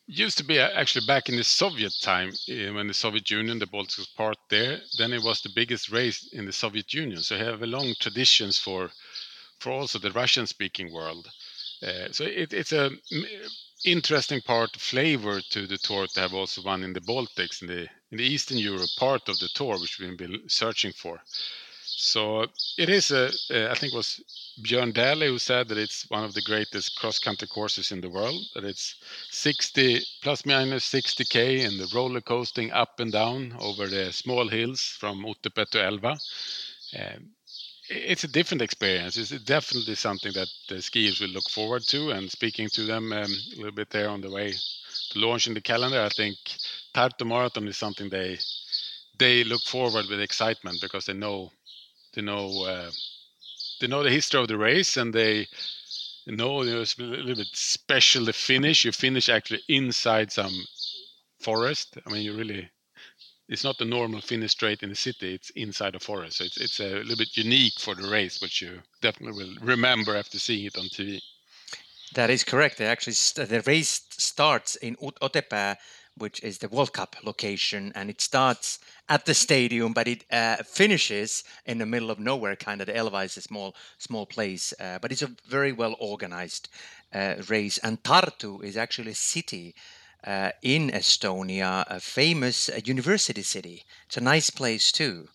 [0.07, 3.59] used to be uh, actually back in the Soviet time eh, when the Soviet Union,
[3.59, 4.79] the Baltics was part there.
[4.99, 7.23] Then it was the biggest race in the Soviet Union.
[7.23, 8.91] So have a long traditions for
[9.61, 11.29] for also the Russian-speaking world.
[11.83, 12.91] Uh, so it, it's a
[13.85, 17.89] interesting part flavor to the tour to have also one in the Baltics in the
[18.11, 21.21] in the Eastern Europe part of the tour, which we've been searching for.
[21.85, 23.31] So it is a,
[23.71, 24.21] I think it was
[24.63, 28.11] Bjørn Dæhlie who said that it's one of the greatest cross country courses in the
[28.11, 28.43] world.
[28.55, 28.97] That it's
[29.31, 34.81] 60 plus minus 60k and the roller coasting up and down over the small hills
[34.99, 36.19] from Otepää to Elva.
[36.99, 37.31] Um,
[37.91, 39.17] it's a different experience.
[39.17, 42.11] It's definitely something that the skiers will look forward to.
[42.11, 44.53] And speaking to them um, a little bit there on the way
[45.11, 46.39] to launching the calendar, I think
[46.95, 48.39] Tartu Marathon is something they
[49.19, 51.51] they look forward with excitement because they know
[52.15, 52.91] they know uh,
[53.81, 55.49] they know the history of the race and they
[56.27, 58.85] know it's a little bit special the finish.
[58.85, 60.55] You finish actually inside some
[61.41, 61.99] forest.
[62.07, 62.71] I mean, you really
[63.51, 65.35] it's not the normal finish straight in the city.
[65.35, 68.63] It's inside a forest, so it's it's a little bit unique for the race, which
[68.63, 71.21] you definitely will remember after seeing it on TV.
[72.15, 72.79] That is correct.
[72.79, 75.77] They actually st- the race starts in Otepää,
[76.17, 78.79] which is the World Cup location, and it starts
[79.09, 82.57] at the stadium, but it uh, finishes in the middle of nowhere.
[82.57, 85.97] Kind of, the Elva is a small, small place, uh, but it's a very well
[85.99, 86.69] organized
[87.13, 87.79] uh, race.
[87.83, 89.75] And Tartu is actually a city
[90.27, 93.85] uh, in Estonia, a famous uh, university city.
[94.07, 95.29] It's a nice place too.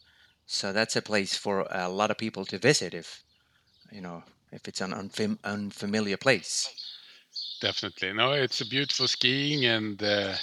[0.45, 3.23] So that's a place for a lot of people to visit if,
[3.91, 6.69] you know, if it's an unfam- unfamiliar place.
[7.61, 8.13] Definitely.
[8.13, 10.35] No, it's a beautiful skiing and uh,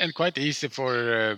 [0.00, 1.36] and quite easy for uh,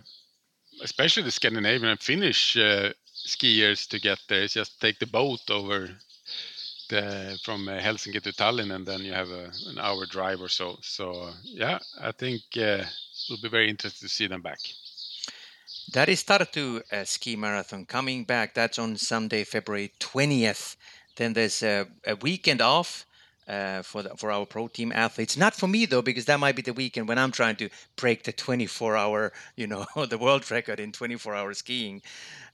[0.83, 4.43] especially the Scandinavian and Finnish uh, skiers to get there.
[4.43, 5.89] It's just take the boat over
[6.91, 10.49] the, from uh, Helsinki to Tallinn, and then you have a, an hour drive or
[10.49, 10.77] so.
[10.83, 12.85] So uh, yeah, I think uh,
[13.25, 14.59] it'll be very interesting to see them back.
[15.93, 18.55] That is Tartu uh, Ski Marathon coming back.
[18.55, 20.77] That's on Sunday, February 20th.
[21.17, 23.07] Then there's a, a weekend off
[23.49, 25.37] uh, for the, for our pro team athletes.
[25.37, 28.23] Not for me though, because that might be the weekend when I'm trying to break
[28.23, 32.03] the 24 hour, you know, the world record in 24 hour skiing.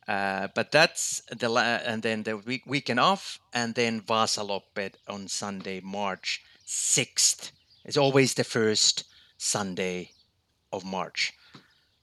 [0.08, 5.28] Uh, but that's the la- and then the week weekend off, and then Vasaloppet on
[5.28, 7.50] Sunday, March 6th.
[7.84, 9.04] It's always the first
[9.38, 10.10] Sunday
[10.72, 11.32] of March.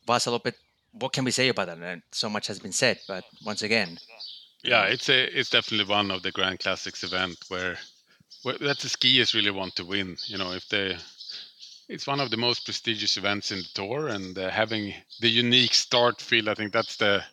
[0.08, 0.56] Vasaloppet.
[0.92, 2.02] What can we say about that?
[2.12, 3.98] So much has been said, but once again,
[4.64, 7.78] yeah, it's a it's definitely one of the Grand Classics event where
[8.44, 10.18] well, that the skiers really want to win.
[10.26, 10.98] You know, if they,
[11.90, 15.74] it's one of the most prestigious events in the tour, and uh, having the unique
[15.74, 17.24] start field, I think that's the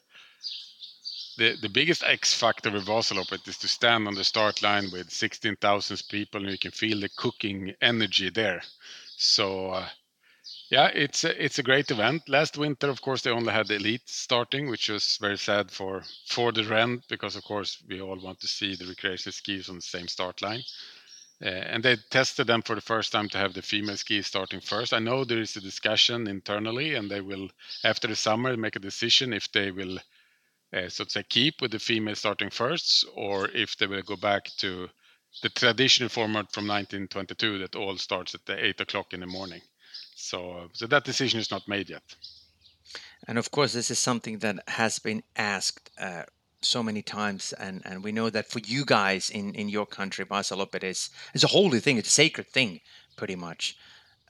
[1.40, 5.10] the, the biggest X factor with Vasaloppet is to stand on the start line with
[5.10, 8.60] 16,000 people and you can feel the cooking energy there.
[9.16, 9.88] So, uh,
[10.70, 12.28] yeah, it's a, it's a great event.
[12.28, 16.02] Last winter, of course, they only had the elite starting, which was very sad for
[16.26, 19.76] for the Rent because, of course, we all want to see the recreational skiers on
[19.76, 20.62] the same start line.
[21.42, 24.60] Uh, and they tested them for the first time to have the female ski starting
[24.60, 24.92] first.
[24.92, 27.48] I know there is a discussion internally, and they will,
[27.82, 29.98] after the summer, make a decision if they will,
[30.72, 34.16] uh, so to say, keep with the female starting first, or if they will go
[34.16, 34.88] back to
[35.42, 39.60] the traditional format from 1922 that all starts at the eight o'clock in the morning.
[40.14, 42.02] So, so that decision is not made yet.
[43.26, 46.24] And of course, this is something that has been asked uh,
[46.62, 50.24] so many times and and we know that for you guys in in your country
[50.24, 52.80] Vasaloppet is is a holy thing it's a sacred thing
[53.16, 53.76] pretty much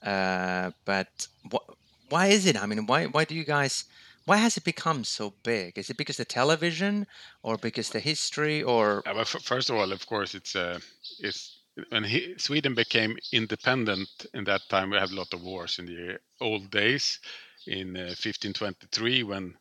[0.03, 1.63] uh, but what
[2.09, 3.85] why is it i mean why why do you guys
[4.25, 7.07] why has it become so big is it because the television
[7.43, 10.79] or because the history or yeah, well, first of all of course it's uh
[11.19, 11.57] it's
[11.89, 15.85] when he, sweden became independent in that time we had a lot of wars in
[15.85, 17.19] the old days
[17.67, 19.55] in uh, 1523 when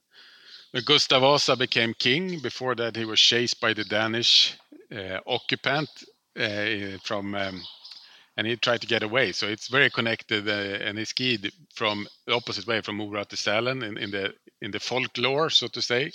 [0.70, 2.40] when Gustav Vasa became king.
[2.40, 4.56] Before that, he was chased by the Danish
[4.94, 5.88] uh, occupant
[6.38, 7.62] uh, from, um,
[8.36, 9.32] and he tried to get away.
[9.32, 13.36] So it's very connected, uh, and he skied from the opposite way, from Mora to
[13.36, 16.12] Sälen, in, in the in the folklore, so to say.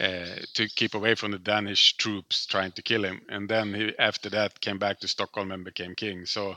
[0.00, 3.20] Uh, to keep away from the Danish troops trying to kill him.
[3.28, 6.24] And then he, after that, came back to Stockholm and became king.
[6.24, 6.56] So,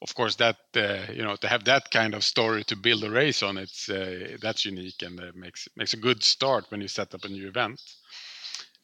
[0.00, 3.10] of course, that uh, you know to have that kind of story to build a
[3.10, 6.86] race on, it's uh, that's unique and uh, makes makes a good start when you
[6.86, 7.80] set up a new event.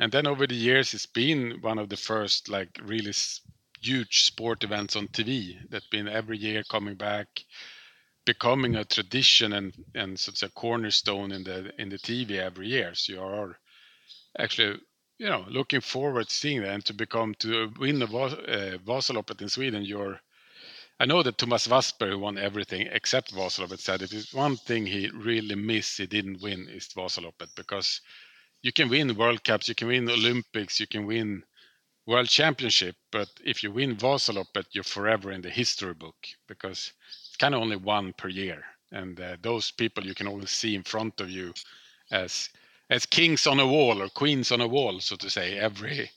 [0.01, 3.12] And then over the years, it's been one of the first like really
[3.80, 7.28] huge sport events on TV that been every year coming back
[8.24, 12.94] becoming a tradition and and such a cornerstone in the in the TV every year.
[12.94, 13.58] So you are
[14.38, 14.80] actually
[15.18, 19.42] you know looking forward to seeing that and to become to win the uh, Vasaloppet
[19.42, 19.82] in Sweden.
[19.82, 20.20] You're
[21.00, 24.86] I know that Thomas Wassberg, who won everything except Vasaloppet, said it is one thing
[24.86, 28.00] he really missed he didn't win is Vasaloppet because
[28.62, 31.42] you can win World Cups, you can win Olympics, you can win
[32.06, 36.16] World Championship, but if you win Vasaloppet, you're forever in the history book
[36.46, 36.92] because
[37.37, 40.83] kind of only one per year, and uh, those people you can always see in
[40.83, 41.55] front of you
[42.11, 42.51] as
[42.91, 45.59] as kings on a wall or queens on a wall, so to say.
[45.59, 46.11] Every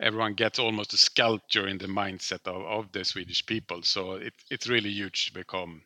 [0.00, 3.82] everyone gets almost a sculpture in the mindset of, of the Swedish people.
[3.82, 5.82] So it, it's really huge to become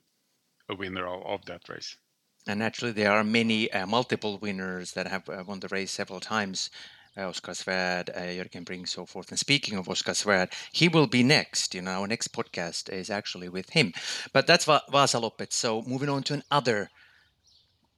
[0.69, 1.97] a winner of, of that race.
[2.47, 6.21] And naturally, there are many uh, multiple winners that have uh, won the race several
[6.21, 6.71] times.
[7.19, 9.31] Uh, Oskar Svärd, uh, Jörgen Brink, so forth.
[9.31, 11.75] And speaking of Oskar Svärd, he will be next.
[11.75, 13.93] You know, our next podcast is actually with him.
[14.33, 14.83] But that's Va-.
[15.51, 16.91] So moving on to another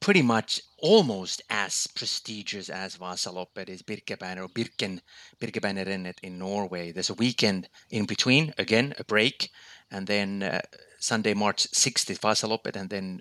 [0.01, 5.01] pretty much almost as prestigious as Vasaloppet is Birkebeiner or Birken,
[5.39, 6.91] Birkebeinerrennet in Norway.
[6.91, 9.51] There's a weekend in between, again, a break,
[9.91, 10.63] and then uh,
[10.99, 13.21] Sunday, March 6th is Vasaloppet, and then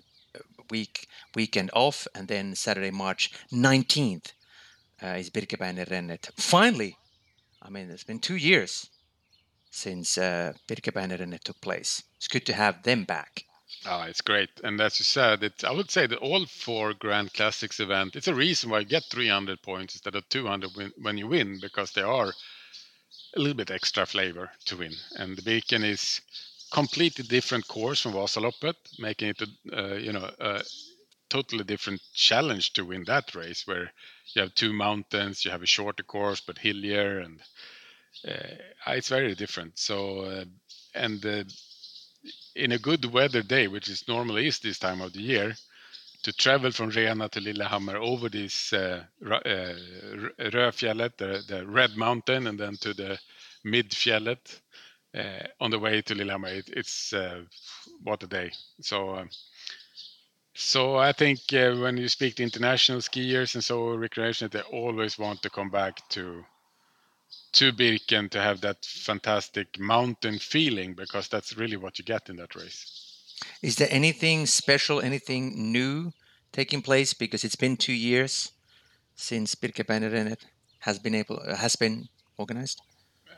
[0.70, 4.32] week weekend off, and then Saturday, March 19th
[5.02, 6.30] uh, is Birkebeinerrennet.
[6.36, 6.96] Finally,
[7.62, 8.88] I mean, it's been two years
[9.70, 12.02] since uh, Birkebeinerrennet took place.
[12.16, 13.44] It's good to have them back.
[13.86, 14.50] Oh, it's great.
[14.62, 18.28] And as you said, it, I would say that all four Grand Classics event, it's
[18.28, 21.92] a reason why you get 300 points instead of 200 when, when you win, because
[21.92, 22.32] they are
[23.36, 24.92] a little bit extra flavor to win.
[25.16, 26.20] And the Birken is
[26.70, 30.62] completely different course from Vasaloppet, making it a, uh, you know, a
[31.30, 33.92] totally different challenge to win that race where
[34.34, 37.40] you have two mountains, you have a shorter course, but hillier and
[38.26, 38.56] uh,
[38.88, 39.78] it's very different.
[39.78, 40.44] So, uh,
[40.94, 41.44] and uh,
[42.54, 45.54] in a good weather day, which is normally is this time of the year,
[46.22, 49.40] to travel from Rena to Lillehammer over this uh, uh,
[51.16, 53.18] the, the Red Mountain, and then to the
[53.64, 54.60] Midfjället
[55.16, 56.48] uh, on the way to Lillehammer.
[56.48, 57.42] It, it's uh,
[58.02, 58.50] what a day.
[58.80, 59.16] So.
[59.16, 59.30] Um,
[60.60, 65.18] so I think uh, when you speak to international skiers and so recreation, they always
[65.18, 66.44] want to come back to
[67.52, 72.36] to Birken to have that fantastic mountain feeling because that's really what you get in
[72.36, 72.78] that race.
[73.62, 76.12] Is there anything special, anything new
[76.52, 77.14] taking place?
[77.14, 78.52] Because it's been two years
[79.16, 80.36] since Birkebeiner
[80.80, 82.80] has been able has been organized.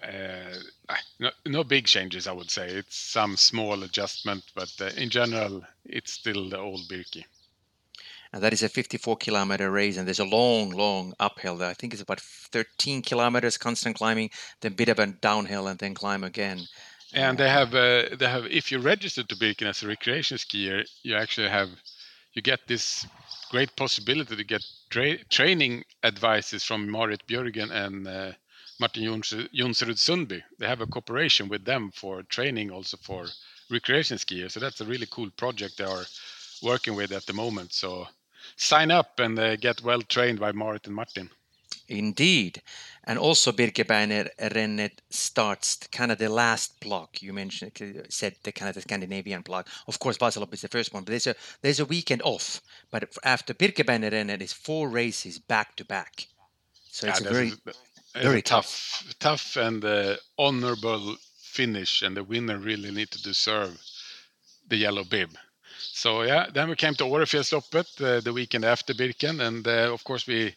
[0.03, 2.68] Uh, no, no, big changes, I would say.
[2.68, 7.24] It's some small adjustment, but uh, in general, it's still the old Birki.
[8.32, 11.68] And that is a 54 kilometer race and there's a long long uphill there.
[11.68, 14.30] I think it's about 13 kilometers constant climbing
[14.61, 16.66] then a bit of a downhill and then climb again.
[17.12, 20.88] And they have uh, they have if you register to Birken as a recreation skier
[21.03, 21.68] you actually have
[22.32, 23.07] you get this
[23.50, 28.32] great possibility to get tra- training advices from Marit Björgen and uh,
[28.83, 30.43] Martin Jonsrud Sundby.
[30.59, 33.26] They have a cooperation with them for training also for
[33.70, 34.51] recreation skiers.
[34.53, 36.05] So that's a really cool project they are
[36.62, 37.72] working with at the moment.
[37.72, 38.09] So
[38.57, 41.30] sign up and uh, get well trained by Marit and Martin.
[41.87, 42.61] Indeed.
[43.05, 47.22] And also Birkebeiner Rennet starts kind of the last block.
[47.22, 47.72] You mentioned
[48.09, 49.68] said the kind of the Scandinavian block.
[49.87, 52.61] Of course, Vasalopp is the first one, but there's a there's a weekend off.
[52.91, 56.26] But after Birkebeiner Rennet is four races back to back.
[56.91, 57.53] So it's yeah, a very
[58.15, 63.81] very tough, tough, tough and uh, honorable finish, and the winner really need to deserve
[64.69, 65.31] the yellow bib.
[65.79, 70.05] So yeah, then we came to Årefjällsloppet uh, the weekend after Birken, and uh, of
[70.05, 70.55] course we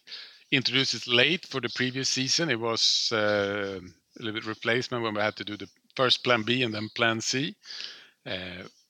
[0.50, 2.50] introduced it late for the previous season.
[2.50, 3.80] It was uh,
[4.18, 6.88] a little bit replacement when we had to do the first Plan B and then
[6.94, 7.54] Plan C.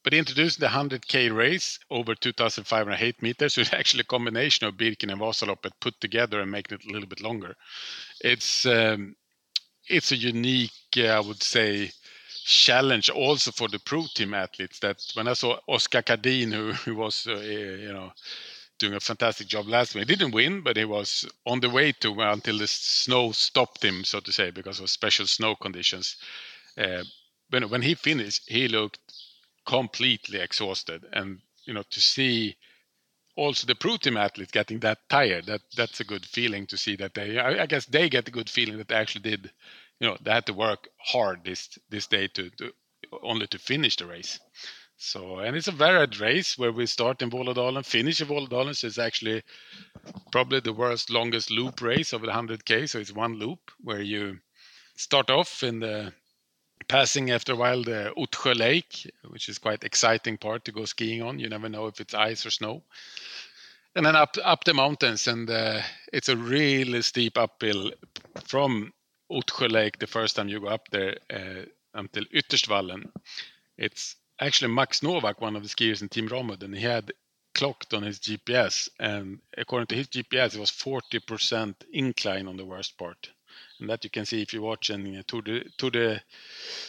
[0.06, 4.76] Uh, but introduced the 100k race over 2,508 meters, so it's actually a combination of
[4.76, 7.54] Birken and Vasaloppet put together and making it a little bit longer.
[8.20, 9.16] It's um,
[9.88, 11.90] it's a unique, uh, I would say,
[12.44, 16.96] challenge also for the pro team athletes that when I saw Oskar Kardin, who, who
[16.96, 18.12] was, uh, you know,
[18.78, 21.92] doing a fantastic job last week, he didn't win, but he was on the way
[21.92, 26.16] to until the snow stopped him, so to say, because of special snow conditions.
[26.76, 27.04] Uh,
[27.50, 29.05] when, when he finished, he looked
[29.66, 31.04] completely exhausted.
[31.12, 32.56] And, you know, to see
[33.36, 36.96] also the pro team athletes getting that tired, that that's a good feeling to see
[36.96, 39.50] that they, I, I guess they get a good feeling that they actually did
[40.00, 42.72] you know they had to work hard this this day to, to
[43.22, 44.38] only to finish the race.
[44.98, 48.74] So and it's a varied race where we start in Vålådalen, finish in Vålådalen.
[48.74, 49.42] So it's actually
[50.32, 52.88] probably the worst longest loop race of the 100k.
[52.88, 54.38] So it's one loop where you
[54.96, 56.12] start off in the
[56.88, 61.22] passing after a while the Ottsjö Lake, which is quite exciting part to go skiing
[61.22, 61.38] on.
[61.38, 62.82] You never know if it's ice or snow.
[63.94, 65.80] And then up up the mountains, and uh,
[66.12, 67.92] it's a really steep uphill
[68.44, 68.92] from
[69.30, 71.64] Ottsjö Lake the first time you go up there uh,
[71.94, 73.10] until Ytterstvallen.
[73.78, 77.12] It's actually Max Novak, one of the skiers in Team Ramud, and he had
[77.54, 82.66] clocked on his GPS, and according to his GPS, it was 40% incline on the
[82.66, 83.30] worst part.
[83.80, 86.22] And that you can see if you're watching Tour de, Tour de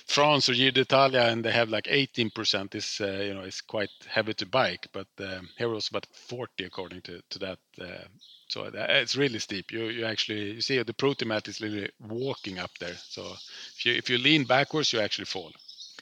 [0.06, 2.76] France or Giro d'Italia, and they have like 18%.
[2.76, 6.64] Is uh, you know it's quite heavy to bike, but um, here was about 40
[6.64, 8.08] according to to that uh,
[8.50, 9.72] so it's really steep.
[9.72, 12.96] You you actually you see the pro team is literally walking up there.
[13.10, 13.36] So
[13.76, 15.52] if you if you lean backwards, you actually fall.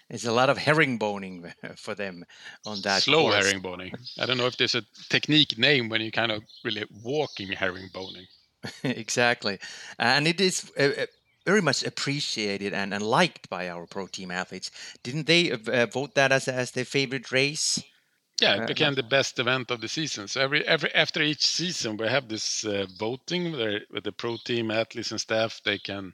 [0.09, 2.23] It's a lot of herringboning for them
[2.65, 3.01] on that.
[3.01, 3.35] Slow course.
[3.35, 3.93] herringboning.
[4.19, 8.27] I don't know if there's a technique name when you kind of really walking herringboning.
[8.83, 9.59] exactly,
[9.99, 10.71] and it is.
[10.77, 11.05] Uh, uh,
[11.45, 14.71] very much appreciated and, and liked by our pro team athletes.
[15.03, 17.83] Didn't they uh, vote that as, as their favorite race?
[18.41, 20.27] Yeah, it became the best event of the season.
[20.27, 24.37] So every every after each season, we have this uh, voting where with the pro
[24.37, 26.13] team athletes and staff they can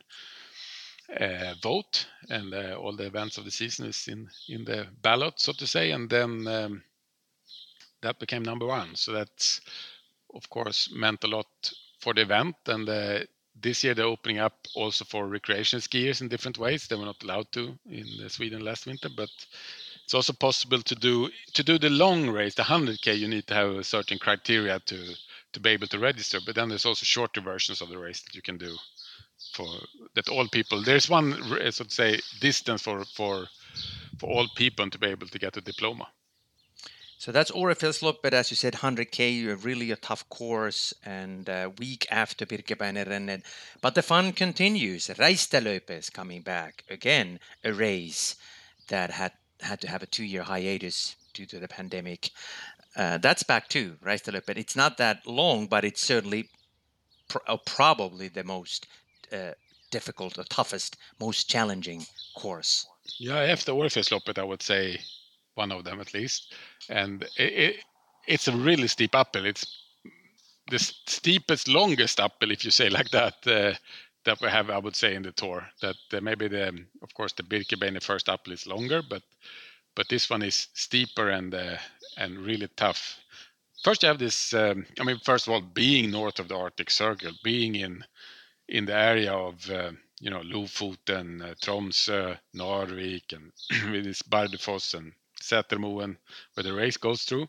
[1.19, 5.39] uh, vote, and uh, all the events of the season is in in the ballot,
[5.39, 6.83] so to say, and then um,
[8.01, 8.95] that became number one.
[8.95, 9.61] So that's
[10.35, 13.19] of course meant a lot for the event, and uh,
[13.55, 16.87] this year they're opening up also for recreation skiers in different ways.
[16.87, 19.29] They were not allowed to in Sweden last winter, but
[20.03, 23.17] it's also possible to do to do the long race, the 100k.
[23.17, 25.15] You need to have a certain criteria to
[25.53, 26.39] to be able to register.
[26.45, 28.75] But then there's also shorter versions of the race that you can do
[29.53, 29.67] for
[30.15, 30.81] that all people.
[30.83, 31.33] There's one,
[31.71, 33.47] so to say, distance for for
[34.19, 36.07] for all people to be able to get a diploma.
[37.21, 42.47] So that's Årefjällsloppet, as you said, 100k, really a tough course, and uh, week after
[42.47, 43.43] Birkebeinerrennen.
[43.79, 45.07] But the fun continues.
[45.07, 48.37] Reistadløpet is coming back again, a race
[48.87, 52.31] that had had to have a two-year hiatus due to the pandemic.
[52.95, 54.57] Uh, that's back too, Reistadløpet.
[54.57, 56.49] It's not that long, but it's certainly
[57.27, 58.87] pr- uh, probably the most
[59.31, 59.51] uh,
[59.91, 62.03] difficult, the toughest, most challenging
[62.35, 62.87] course.
[63.19, 65.01] Yeah, after Årefjällsloppet, I would say
[65.55, 66.53] one of them at least.
[66.89, 67.75] And it, it,
[68.27, 69.45] it's a really steep uphill.
[69.45, 69.65] It's
[70.69, 73.73] the steepest, longest uphill, if you say like that, uh,
[74.23, 75.67] that we have, I would say, in the tour.
[75.81, 76.67] That uh, maybe the,
[77.01, 79.23] of course, the Birkebein, first uphill is longer, but
[79.93, 81.77] but this one is steeper and uh,
[82.17, 83.19] and really tough.
[83.83, 84.53] First, you have this.
[84.53, 88.05] Um, I mean, first of all, being north of the Arctic Circle, being in
[88.69, 93.51] in the area of uh, you know Lofoten, uh, Tromsø, Narvik, and
[93.91, 96.17] with this Bardufoss and Setermoen,
[96.53, 97.47] where the race goes through.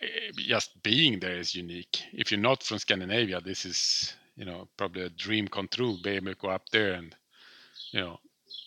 [0.00, 2.02] Eh, just being there is unique.
[2.12, 5.98] If you're not from Scandinavia, this is you know probably a dream come true.
[6.02, 7.14] Be able to go up there and
[7.90, 8.18] you know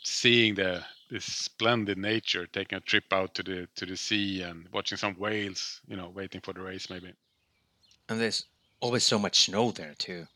[0.03, 4.67] seeing the this splendid nature, taking a trip out to the to the sea and
[4.71, 7.13] watching some whales, you know, waiting for the race maybe.
[8.09, 8.45] And there's
[8.79, 10.27] always so much snow there too.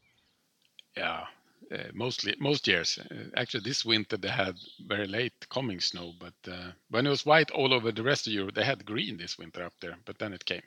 [0.98, 1.26] Yeah,
[1.72, 2.98] uh, mostly most years.
[2.98, 4.56] Uh, actually, this winter they had
[4.88, 8.34] very late coming snow, but uh, when it was white all over the rest of
[8.34, 9.96] Europe, they had green this winter up there.
[10.06, 10.64] But then it came.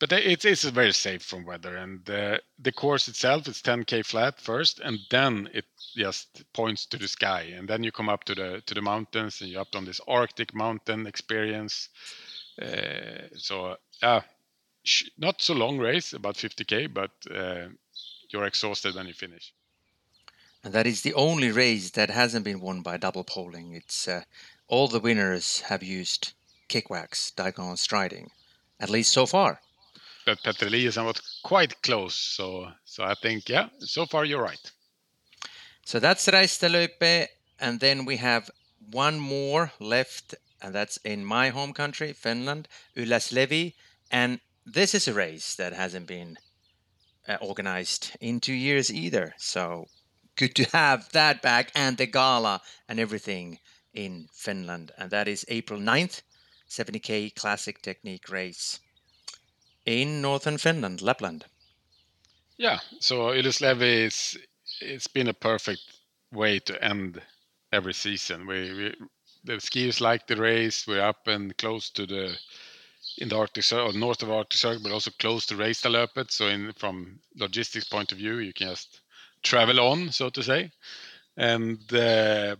[0.00, 4.80] But it's it's very safe from weather, and the course itself is 10k flat first,
[4.80, 8.60] and then it just points to the sky, and then you come up to the
[8.66, 11.90] to the mountains, and you're up on this Arctic mountain experience.
[13.36, 13.76] so
[15.16, 17.12] not so long race, about 50k, but
[18.32, 19.52] you're exhausted when you finish.
[20.64, 23.74] And that is the only race that hasn't been won by double poling.
[23.74, 24.22] It's uh,
[24.68, 26.32] all the winners have used
[26.68, 28.30] kickwax, diagonal striding,
[28.78, 29.60] at least so far.
[30.24, 34.70] But Petter Eliasson was quite close, so so I think yeah, so far you're right.
[35.84, 37.26] So that's Reistadløpet,
[37.58, 38.48] and then we have
[38.90, 43.74] one more left, and that's in my home country, Finland, Ylläs Levi,
[44.10, 46.38] and this is a race that hasn't been
[47.26, 49.34] uh, organized in two years either.
[49.38, 49.88] So
[50.36, 53.58] good to have that back and the gala and everything
[53.92, 54.92] in Finland.
[54.98, 56.22] And that is April 9th,
[56.68, 58.80] 70k classic technique race
[59.84, 61.44] in northern Finland, Lapland.
[62.56, 64.38] Yeah, so Ylläs Levi is
[64.80, 65.82] it's been a perfect
[66.32, 67.20] way to end
[67.72, 68.46] every season.
[68.46, 68.94] We, we
[69.44, 70.86] the skiers like the race.
[70.86, 72.38] We're up and close to the
[73.18, 76.30] in the Arctic or north of Arctic Circle, but also close to Reistadløpet.
[76.30, 79.00] So in from logistics point of view, you can just
[79.42, 80.70] travel on, so to say.
[81.36, 82.56] And uh,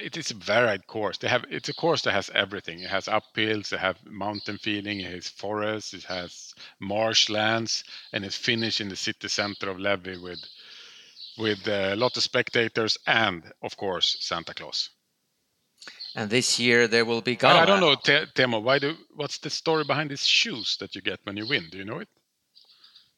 [0.00, 1.18] it is a varied course.
[1.18, 2.80] They have it's a course that has everything.
[2.80, 8.36] It has uphills, it has mountain feeling, it has forests, it has marshlands, and it's
[8.36, 10.44] finished in the city center of Levi with
[11.38, 14.90] with a lot of spectators and, of course, Santa Claus.
[16.14, 17.60] And this year there will be gala.
[17.60, 18.62] I don't know, Teemu.
[18.62, 18.96] Why do?
[19.14, 21.68] What's the story behind these shoes that you get when you win?
[21.70, 22.08] Do you know it?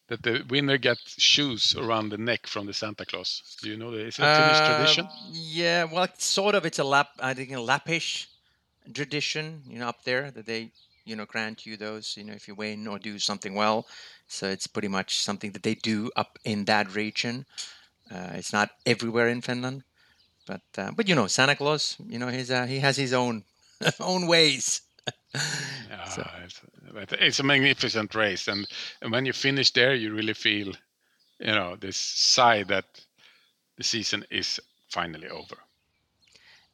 [0.09, 3.56] That the winner gets shoes around the neck from the Santa Claus.
[3.62, 4.00] Do you know that?
[4.00, 5.09] Is it a Finnish uh, tradition?
[5.30, 6.66] Yeah, well, it's sort of.
[6.66, 7.09] It's a lap.
[7.20, 8.26] I think a Lappish
[8.92, 9.62] tradition.
[9.66, 10.72] You know, up there that they
[11.04, 12.16] you know grant you those.
[12.16, 13.86] You know, if you win or do something well.
[14.26, 17.46] So it's pretty much something that they do up in that region.
[18.11, 19.84] Uh, it's not everywhere in Finland,
[20.46, 21.96] but uh, but you know, Santa Claus.
[22.09, 23.44] You know, he's uh, he has his own
[24.00, 24.82] own ways.
[25.90, 26.26] yeah, so.
[26.44, 26.61] it's,
[27.12, 28.66] it's, a magnificent race, and,
[29.02, 30.72] and when you finish there, you really feel,
[31.38, 32.84] you know, this sigh that
[33.76, 35.56] the season is finally over.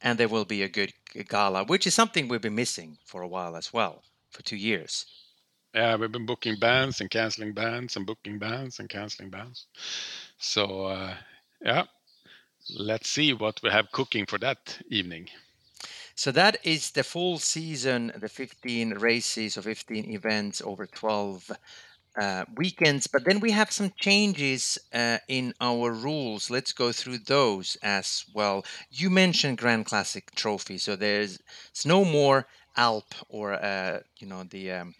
[0.01, 0.93] And there will be a good
[1.29, 5.05] gala, which is something we've been missing for a while as well, for two years.
[5.73, 9.65] Yeah, we've been booking bands and canceling bands and booking bands and canceling bands.
[10.37, 11.15] So, uh,
[11.61, 11.83] yeah,
[12.77, 15.27] let's see what we have cooking for that evening.
[16.15, 21.51] So that is the full season, the 15 races or 15 events over 12
[22.17, 23.07] uh, weekends.
[23.07, 26.49] But then we have some changes uh, in our rules.
[26.49, 28.65] Let's go through those as well.
[28.89, 31.39] You mentioned Grand Classic Trophy, so there's
[31.69, 32.47] it's no more
[32.77, 34.95] Alp or uh, you know the um,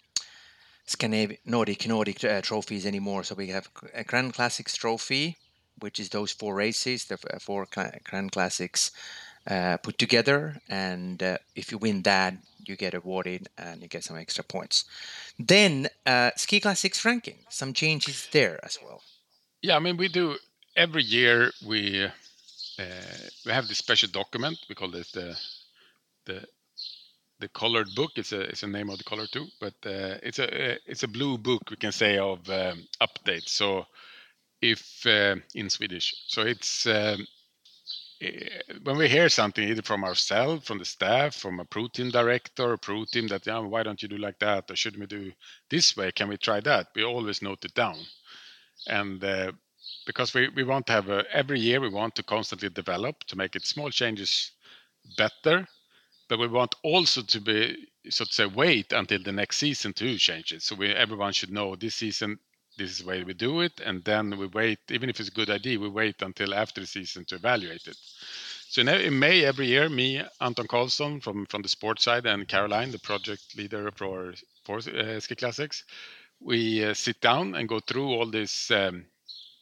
[0.86, 3.24] Scandinavian Nordic Nordic uh, trophies anymore.
[3.24, 5.38] So we have a Grand Classics Trophy,
[5.80, 7.66] which is those four races, the four
[8.04, 8.90] Grand Classics
[9.46, 12.34] uh, put together, and uh, if you win that,
[12.64, 14.84] you get awarded and you get some extra points.
[15.38, 19.02] Then uh, Ski Classics ranking, some changes there as well.
[19.62, 20.36] Yeah, I mean we do
[20.76, 21.50] every year.
[21.64, 22.82] We uh,
[23.44, 24.58] we have this special document.
[24.68, 25.38] We call it the
[26.24, 26.46] the
[27.38, 28.12] the colored book.
[28.16, 31.02] It's a it's a name of the color too, but uh, it's a uh, it's
[31.02, 33.50] a blue book we can say of um, updates.
[33.50, 33.86] So
[34.60, 37.26] if uh, in Swedish, so it's um,
[38.82, 42.72] when we hear something either from ourselves, from the staff, from a pro team director,
[42.72, 44.70] a pro team that, yeah, why don't you do like that?
[44.70, 45.32] Or should we do
[45.68, 46.12] this way?
[46.12, 46.88] Can we try that?
[46.94, 47.96] We always note it down.
[48.86, 49.52] And uh,
[50.06, 53.36] because we, we want to have a, every year, we want to constantly develop to
[53.36, 54.52] make it small changes
[55.18, 55.66] better.
[56.28, 60.16] But we want also to be, so to say, wait until the next season to
[60.16, 60.62] change it.
[60.62, 62.38] So we, everyone should know this season
[62.76, 65.32] this is the way we do it and then we wait even if it's a
[65.32, 67.96] good idea we wait until after the season to evaluate it.
[68.68, 72.90] So in, may every year me anton karlsson from from the sports side and caroline
[72.90, 75.84] the project leader for for uh, ski classics
[76.40, 79.06] we uh, sit down and go through all these um,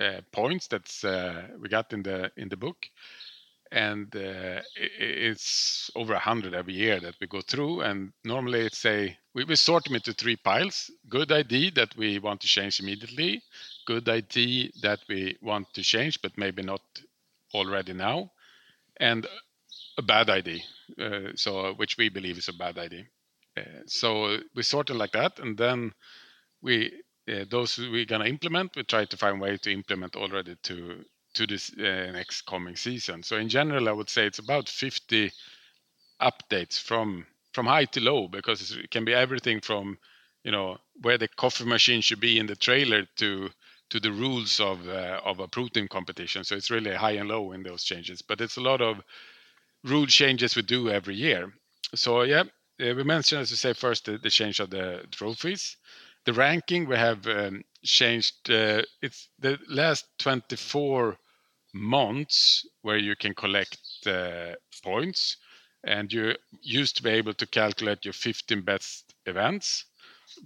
[0.00, 2.86] uh, points that's uh, we got in the in the book
[3.74, 7.80] and uh, it's over a hundred every year that we go through.
[7.80, 12.20] And normally it's a we, we sort them into three piles: good idea that we
[12.20, 13.42] want to change immediately,
[13.84, 16.82] good idea that we want to change but maybe not
[17.52, 18.30] already now,
[18.98, 19.26] and
[19.98, 20.60] a bad idea.
[21.00, 23.04] Uh, so which we believe is a bad idea.
[23.56, 25.92] Uh, so we sort them like that, and then
[26.62, 26.92] we
[27.28, 31.04] uh, those we're gonna implement, we try to find way to implement already to
[31.34, 33.22] to this uh, next coming season.
[33.22, 35.30] So in general, I would say it's about 50
[36.20, 39.98] updates from from high to low because it can be everything from
[40.42, 43.50] you know where the coffee machine should be in the trailer to
[43.90, 46.44] to the rules of uh, of a pro team competition.
[46.44, 48.22] So it's really high and low in those changes.
[48.22, 49.00] But it's a lot of
[49.84, 51.52] rule changes we do every year.
[51.94, 52.44] So yeah,
[52.78, 55.76] we mentioned as I say first the, the change of the trophies
[56.24, 61.16] the ranking we have um, changed uh, it's the last 24
[61.74, 64.52] months where you can collect uh,
[64.82, 65.36] points
[65.82, 69.84] and you used to be able to calculate your 15 best events.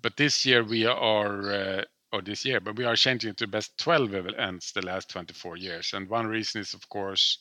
[0.03, 3.77] But this year we are uh, or this year but we are changing to best
[3.79, 5.93] 12 events the last 24 years.
[5.93, 7.39] And one reason is of course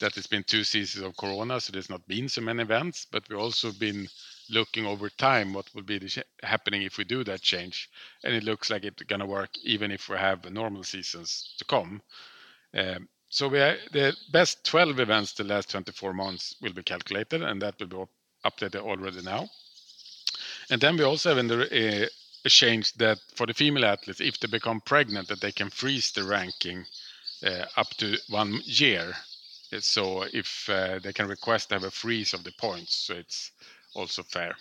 [0.00, 3.22] that it's been two seasons of corona so there's not been so many events but
[3.28, 4.08] we've also been
[4.50, 6.00] looking over time what will be
[6.42, 7.88] happening if we do that change.
[8.24, 11.64] And it looks like it's going to work even if we have normal seasons to
[11.64, 12.02] come.
[12.76, 13.08] Um,
[13.92, 18.04] the best 12 events the last 24 months will be calculated, and that will be
[18.44, 19.48] updated already now.
[20.70, 22.06] And then we also have uh,
[22.44, 26.12] a change that for the female athletes, if they become pregnant, that they can freeze
[26.12, 26.84] the ranking
[27.44, 29.14] uh, up to one year.
[29.78, 33.52] So if uh, they can request to have a freeze of the points, so it's
[33.94, 34.56] also fair.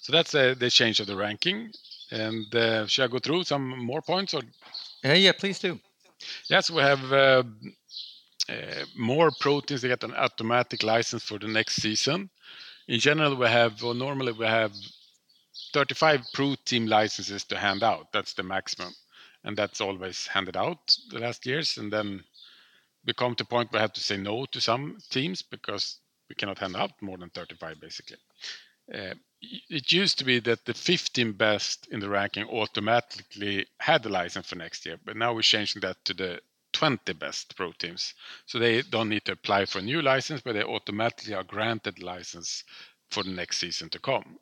[0.00, 1.72] So that's uh, the change of the ranking.
[2.10, 4.34] And uh, shall I go through some more points?
[4.34, 4.42] Or?
[5.04, 5.78] yeah, please do.
[6.48, 7.42] Yes, we have uh,
[8.48, 9.82] uh, more pro teams.
[9.82, 12.30] They get an automatic license for the next season.
[12.88, 14.72] In general, we have, or normally we have
[15.72, 18.12] 35 pro team licenses to hand out.
[18.12, 18.92] That's the maximum.
[19.44, 21.78] And that's always handed out the last years.
[21.78, 22.22] And then
[23.06, 25.98] we come to point where we have to say no to some teams because
[26.28, 28.16] we cannot hand out more than 35 basically.
[28.92, 34.08] Uh, it used to be that the 15 best in the ranking automatically had the
[34.08, 36.40] license for next year, but now we're changing that to the
[36.72, 38.14] 20 best pro teams.
[38.46, 42.02] So they don't need to apply for a new license, but they automatically are granted
[42.02, 42.64] license
[43.10, 44.38] for the next season to come.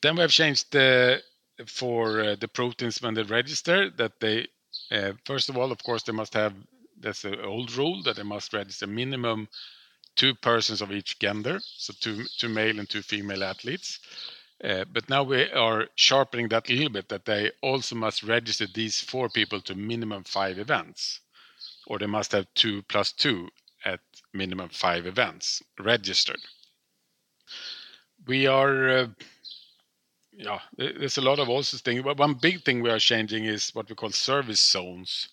[0.00, 1.22] Then we have changed the
[1.66, 4.46] for uh, the pro teams when they register that they
[4.90, 6.54] uh, first of all, of course, they must have
[6.98, 9.48] that's the old rule that they must register minimum
[10.16, 14.00] two persons of each gender, so two, two male and two female athletes.
[14.64, 18.66] Uh, but now we are sharpening that a little bit that they also must register
[18.66, 21.20] these four people to minimum five events,
[21.86, 23.48] or they must have two plus two
[23.84, 24.00] at
[24.32, 26.40] minimum five events registered.
[28.26, 29.06] We are, uh,
[30.32, 32.02] yeah, there's a lot of also things.
[32.02, 35.28] But One big thing we are changing is what we call service zones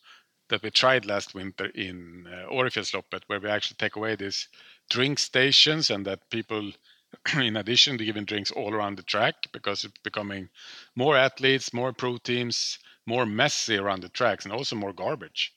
[0.50, 4.50] that we tried last winter in uh, Årefjällsloppet, where we actually take away this
[4.94, 6.72] drink stations and that people
[7.50, 10.50] in addition to giving drinks all around the track because it's becoming
[10.96, 15.54] more athletes more pro teams more messy around the tracks and also more garbage.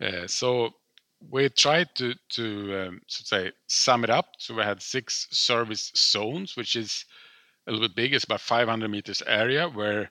[0.00, 0.70] Uh, so
[1.30, 2.44] we tried to to
[2.80, 4.28] um, so say sum it up.
[4.38, 7.04] So we had six service zones which is
[7.66, 8.14] a little bit big.
[8.14, 10.10] It's about 500 meters area where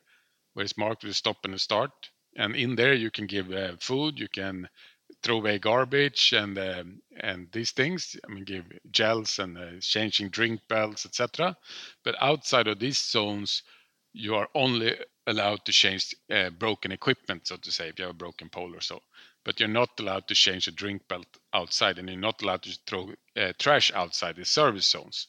[0.54, 1.92] where it's marked with a stop and a start.
[2.36, 4.70] And in there you can give uh, food you can
[5.28, 8.16] throw away garbage and um, and these things.
[8.26, 11.58] I mean, give gels and uh, changing drink belts, etc.
[12.06, 13.64] But outside of these zones,
[14.14, 18.16] you are only allowed to change uh, broken equipment, so to say, if you have
[18.16, 19.02] a broken pole or so.
[19.44, 22.80] But you're not allowed to change a drink belt outside, and you're not allowed to
[22.88, 25.28] throw uh, trash outside the service zones.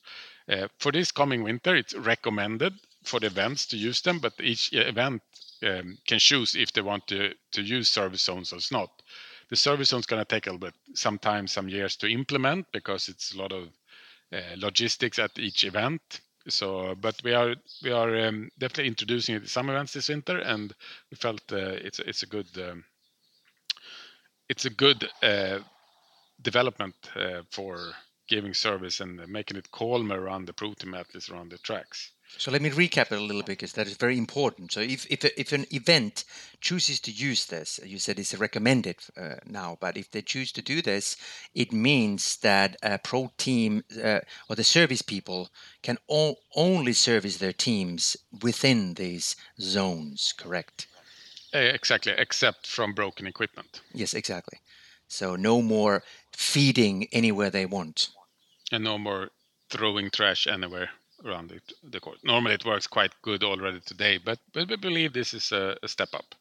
[0.48, 4.72] Uh, for this coming winter, it's recommended for the events to use them, but each
[4.72, 5.22] event
[5.64, 8.97] um, can choose if they want to, to use service zones or not.
[9.50, 12.66] The service zone is going to take a little bit, sometimes some years to implement
[12.72, 13.68] because it's a lot of
[14.32, 16.20] uh, logistics at each event.
[16.48, 20.74] So, but we are we are um, definitely introducing it some events this winter, and
[21.10, 22.84] we felt uh, it's it's a good um,
[24.48, 25.58] it's a good uh,
[26.42, 27.92] development uh, for
[28.28, 32.12] giving service and making it calmer around the pro team athletes around the tracks.
[32.36, 34.72] So let me recap it a little bit because that is very important.
[34.72, 36.24] So if if, if an event
[36.60, 40.62] chooses to use this, you said it's recommended uh, now, but if they choose to
[40.62, 41.16] do this,
[41.54, 45.50] it means that a pro team uh, or the service people
[45.82, 50.34] can o- only service their teams within these zones.
[50.36, 50.86] Correct?
[51.54, 53.80] Uh, exactly, except from broken equipment.
[53.94, 54.58] Yes, exactly.
[55.08, 56.02] So no more
[56.32, 58.10] feeding anywhere they want.
[58.70, 59.30] And no more
[59.70, 60.90] throwing trash anywhere
[61.24, 61.60] around the,
[61.90, 62.18] the court.
[62.24, 65.88] Normally it works quite good already today, but, but we believe this is a, a
[65.88, 66.34] step up.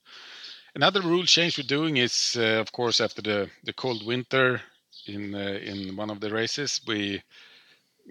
[0.75, 4.61] Another rule change we're doing is, uh, of course, after the, the cold winter
[5.07, 7.21] in uh, in one of the races, we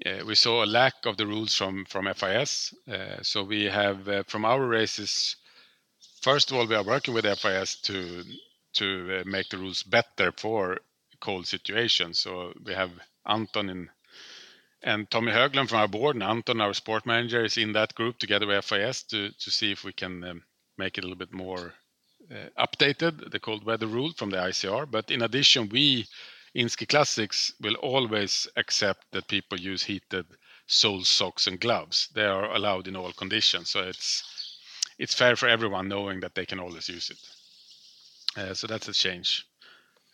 [0.05, 2.75] uh, we saw a lack of the rules from from FIS.
[2.91, 5.37] Uh, so we have uh, from our races.
[6.23, 8.25] First of all, we are working with FIS to
[8.75, 10.79] to uh, make the rules better for
[11.21, 12.19] cold situations.
[12.19, 12.91] So we have
[13.27, 13.91] Anton in
[14.87, 18.19] and Tommy Höglund from our board and Anton, our sport manager, is in that group
[18.19, 20.43] together with FIS to to see if we can um,
[20.79, 21.75] make it a little bit more
[22.31, 24.91] uh, updated, the cold weather rule from the ICR.
[24.91, 26.07] But in addition, we
[26.55, 30.27] in Ski Classics will always accept that people use heated
[30.67, 32.09] sole socks, and gloves.
[32.15, 34.23] They are allowed in all conditions, so it's
[34.99, 37.19] it's fair for everyone knowing that they can always use it.
[38.41, 39.47] Uh, so that's a change.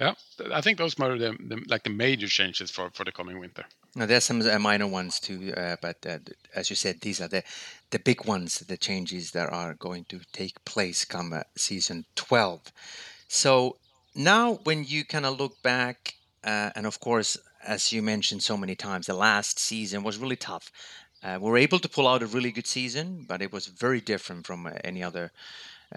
[0.00, 0.14] Yeah,
[0.52, 3.64] I think those are the, the, like the major changes for for the coming winter.
[3.94, 6.18] Now there's some uh, minor ones too, uh, but uh,
[6.54, 7.42] as you said, these are the
[7.90, 12.72] the big ones, the changes that are going to take place come uh, season 12.
[13.28, 13.76] So
[14.14, 17.36] now, when you kind of look back, uh, and of course,
[17.66, 20.72] as you mentioned so many times, the last season was really tough.
[21.22, 24.00] Uh, we were able to pull out a really good season, but it was very
[24.00, 25.30] different from any other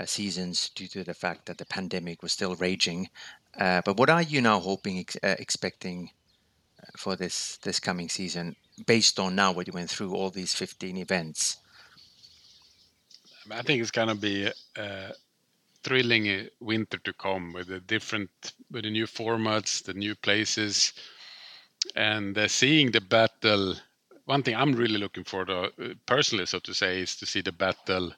[0.06, 3.10] seasons due to the fact that the pandemic was still raging.
[3.58, 6.12] but what are you now hoping, ex- expecting?
[6.98, 10.98] For this this coming season based on now what you went through all these 15
[10.98, 11.58] events?
[13.52, 15.14] I think it's going to be a
[15.84, 18.30] thrilling winter to come with the different
[18.72, 20.94] with the new formats the new places
[21.96, 23.76] and uh, seeing the battle.
[24.26, 25.70] One thing i'm really looking for to, uh,
[26.08, 28.12] personally so to say is to see the battle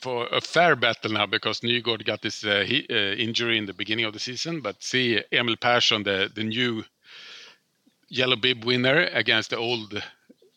[0.00, 3.74] for a fair battle now because Nygård got this uh, he, uh, injury in the
[3.74, 6.84] beginning of the season, but see Emil Persson, the the new
[8.08, 10.02] yellow bib winner against the old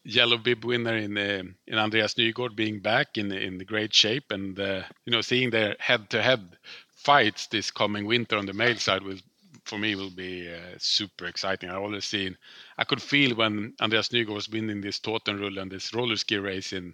[0.03, 4.59] yellow bib winner in uh, in Andreas Nygård being back in in great shape, and
[4.59, 6.57] uh, you know seeing their head-to-head
[6.89, 9.19] fights this coming winter on the male side will
[9.65, 11.69] for me will be uh, super exciting.
[11.69, 12.37] I always seen
[12.77, 16.73] I could feel when Andreas Nygård was winning this Tottenrull and this roller ski race
[16.73, 16.93] in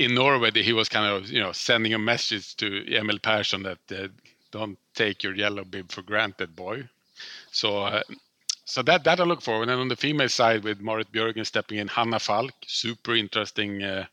[0.00, 3.78] in Norway he was kind of you know sending a message to Emil Persson that
[3.92, 4.08] uh,
[4.50, 6.88] don't take your yellow bib for granted, boy.
[7.52, 8.02] So uh,
[8.64, 9.64] so that that I look forward.
[9.64, 13.82] And then on the female side, with Marit Björgen stepping in, Hanna Falk, super interesting
[13.82, 14.06] uh,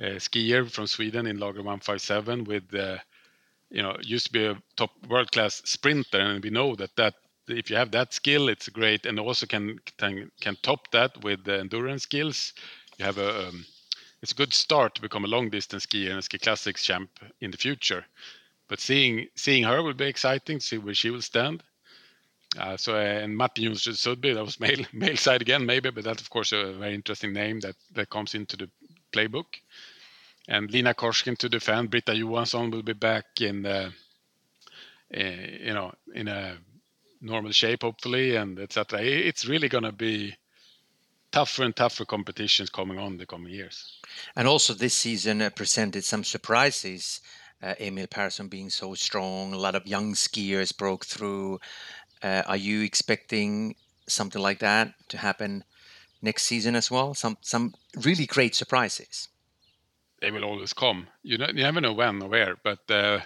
[0.00, 2.96] uh, skier from Sweden in Lager 157 with uh,
[3.70, 7.14] you know used to be a top world class sprinter, and we know that that
[7.48, 11.44] if you have that skill, it's great, and also can can, can top that with
[11.44, 12.54] the endurance skills.
[12.98, 13.66] You have a um,
[14.22, 17.10] it's a good start to become a long distance skier and a ski classics champ
[17.40, 18.04] in the future.
[18.68, 20.58] But seeing seeing her will be exciting.
[20.58, 21.62] To see where she will stand.
[22.58, 26.04] Uh, so uh, and Martin Jonsrud Sundby, that was male male side again maybe, but
[26.04, 28.70] that's of course a very interesting name that that comes into the
[29.12, 29.46] playbook.
[30.48, 31.90] And Lina Korsgren to defend.
[31.90, 33.90] Britta Johansson will be back in uh,
[35.10, 36.56] you know in a
[37.20, 39.00] normal shape hopefully, and etc.
[39.02, 40.34] It's really going to be
[41.32, 43.98] tougher and tougher competitions coming on the coming years.
[44.36, 47.20] And also this season uh, presented some surprises.
[47.62, 51.58] Uh, Emil Persson being so strong, a lot of young skiers broke through.
[52.22, 53.74] Uh, are you expecting
[54.06, 55.64] something like that to happen
[56.22, 57.14] next season as well?
[57.14, 59.28] Some some really great surprises.
[60.20, 61.08] They will always come.
[61.22, 63.20] You, know, you never know when or where, but uh,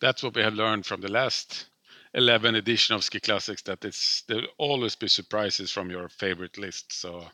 [0.00, 1.66] that's what we have learned from the last
[2.14, 6.92] 11 edition of Ski Classics that it's there'll always be surprises from your favorite list.
[6.92, 7.26] So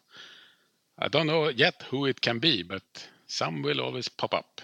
[0.98, 2.82] I don't know yet who it can be, but
[3.26, 4.60] some will always pop up.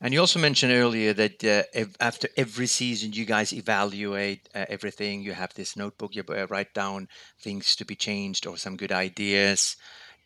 [0.00, 4.66] And you also mentioned earlier that uh, ev- after every season, you guys evaluate uh,
[4.68, 5.22] everything.
[5.22, 7.08] You have this notebook, you uh, write down
[7.40, 9.76] things to be changed or some good ideas.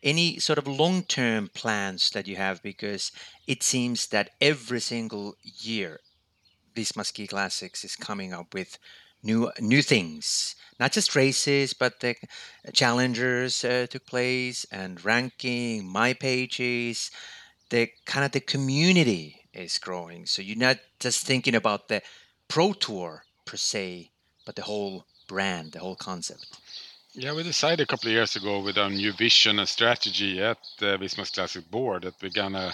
[0.03, 2.61] Any sort of long term plans that you have?
[2.61, 3.11] Because
[3.47, 5.99] it seems that every single year,
[6.75, 8.77] Visma Ski Classics is coming up with
[9.23, 12.15] new new things not just races but the
[12.73, 17.11] challengers uh, took place and ranking my pages
[17.71, 20.25] the kind of the community is growing.
[20.25, 22.01] So you're not just thinking about the
[22.47, 24.11] pro tour per se,
[24.45, 26.45] but the whole brand, the whole concept.
[27.13, 30.57] Yeah, we decided a couple of years ago with our new vision and strategy at
[30.79, 32.73] the Visma Classic board that we're gonna,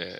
[0.00, 0.18] uh,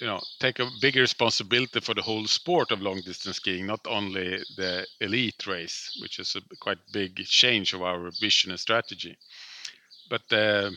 [0.00, 3.80] you know, take a bigger responsibility for the whole sport of long distance skiing, not
[3.86, 9.16] only the elite race, which is a quite big change of our vision and strategy.
[10.08, 10.70] But uh,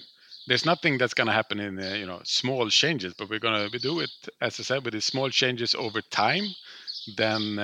[0.47, 3.65] there's nothing that's going to happen in uh, you know small changes but we're going
[3.65, 4.09] to we do it
[4.41, 6.55] as i said with the small changes over time
[7.17, 7.59] then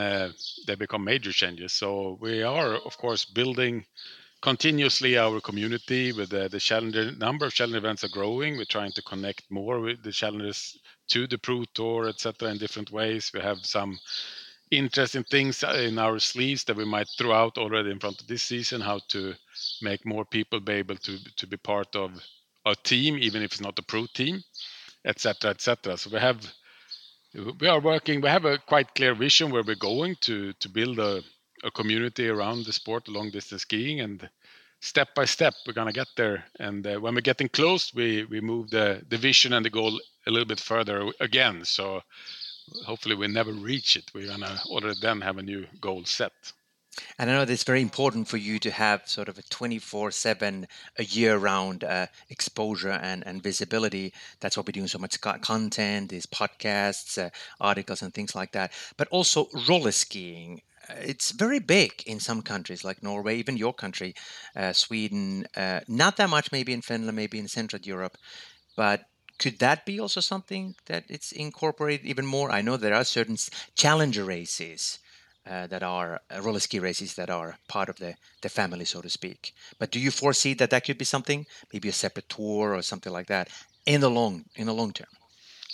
[0.67, 3.85] they become major changes so we are of course building
[4.45, 8.91] continuously our community with the, the challenger number of challenger events are growing we're trying
[8.91, 10.77] to connect more with the challengers
[11.07, 13.97] to the pro tour etc in different ways we have some
[14.71, 18.27] interesting things uh, in our sleeves that we might throw out already in front of
[18.27, 19.33] this season how to
[19.81, 22.11] make more people be able to to be part of
[22.65, 24.43] a team, even if it's not a pro team,
[25.05, 25.97] etc., etc.
[25.97, 26.39] So we have
[27.59, 28.21] we are working.
[28.21, 31.21] We have a quite clear vision where we're going to to build a,
[31.65, 34.29] a community around the sport, long distance skiing, and
[34.79, 36.45] step by step we're gonna get there.
[36.59, 39.99] And uh, when we're getting close, we we move the the vision and the goal
[40.27, 41.65] a little bit further again.
[41.65, 42.01] So
[42.85, 44.11] hopefully we never reach it.
[44.13, 46.33] We're gonna already then have a new goal set.
[47.19, 50.11] And I know that it's very important for you to have sort of a 24
[50.11, 50.65] 7,
[50.97, 54.13] a year round uh, exposure and, and visibility.
[54.39, 58.71] That's why we're doing so much content, these podcasts, uh, articles, and things like that.
[58.95, 60.61] But also roller skiing.
[60.89, 64.13] It's very big in some countries like Norway, even your country,
[64.55, 65.47] uh, Sweden.
[65.55, 68.17] Uh, not that much, maybe in Finland, maybe in Central Europe.
[68.75, 69.05] But
[69.39, 72.51] could that be also something that it's incorporated even more?
[72.51, 73.37] I know there are certain
[73.75, 74.99] challenger races
[75.45, 79.01] uh, that are uh, roller ski races that are part of the, the family, so
[79.01, 79.53] to speak.
[79.79, 83.13] But do you foresee that that could be something, maybe a separate tour or something
[83.13, 83.49] like that,
[83.85, 85.07] in the long in the long term?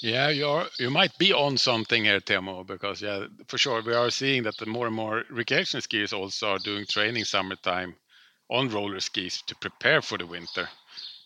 [0.02, 4.10] Yeah, you're you might be on something here, Teemu, because yeah, for sure we are
[4.12, 7.96] seeing that the more and more recreation skiers also are doing training summertime
[8.50, 10.70] on roller skis to prepare for the winter.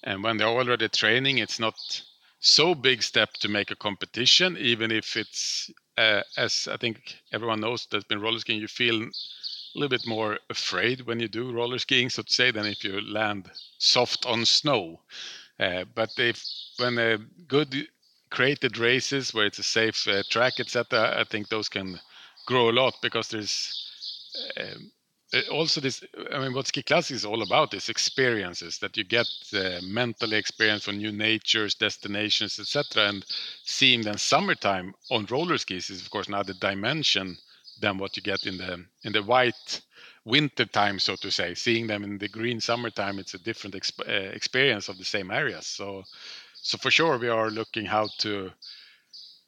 [0.04, 1.76] And when they're already training, it's not
[2.40, 7.62] so big step to make a competition, even if it's uh, as I think everyone
[7.62, 9.10] knows that's been roller skiing, you feel a
[9.76, 13.02] little bit more afraid when you do roller skiing, so to say, than if you
[13.02, 15.02] land soft on snow.
[15.60, 16.44] Uh, but if
[16.78, 17.18] when a
[17.48, 17.88] good
[18.30, 22.00] created races where it's a safe uh, track, etc., I think those can
[22.46, 23.86] grow a lot because there's
[24.60, 24.92] um,
[25.34, 29.04] uh, also this i mean what ski classic is all about is experiences that you
[29.04, 33.26] get uh, mentally experience on new natures destinations etc and
[33.64, 37.38] seeing them summertime on roller skis is of course another dimension
[37.82, 39.82] than what you get in the in the white
[40.26, 44.08] winter time so to say seeing them in the green summertime it's a different exp-
[44.08, 46.04] uh, experience of the same areas so
[46.66, 48.52] so for sure we are looking how to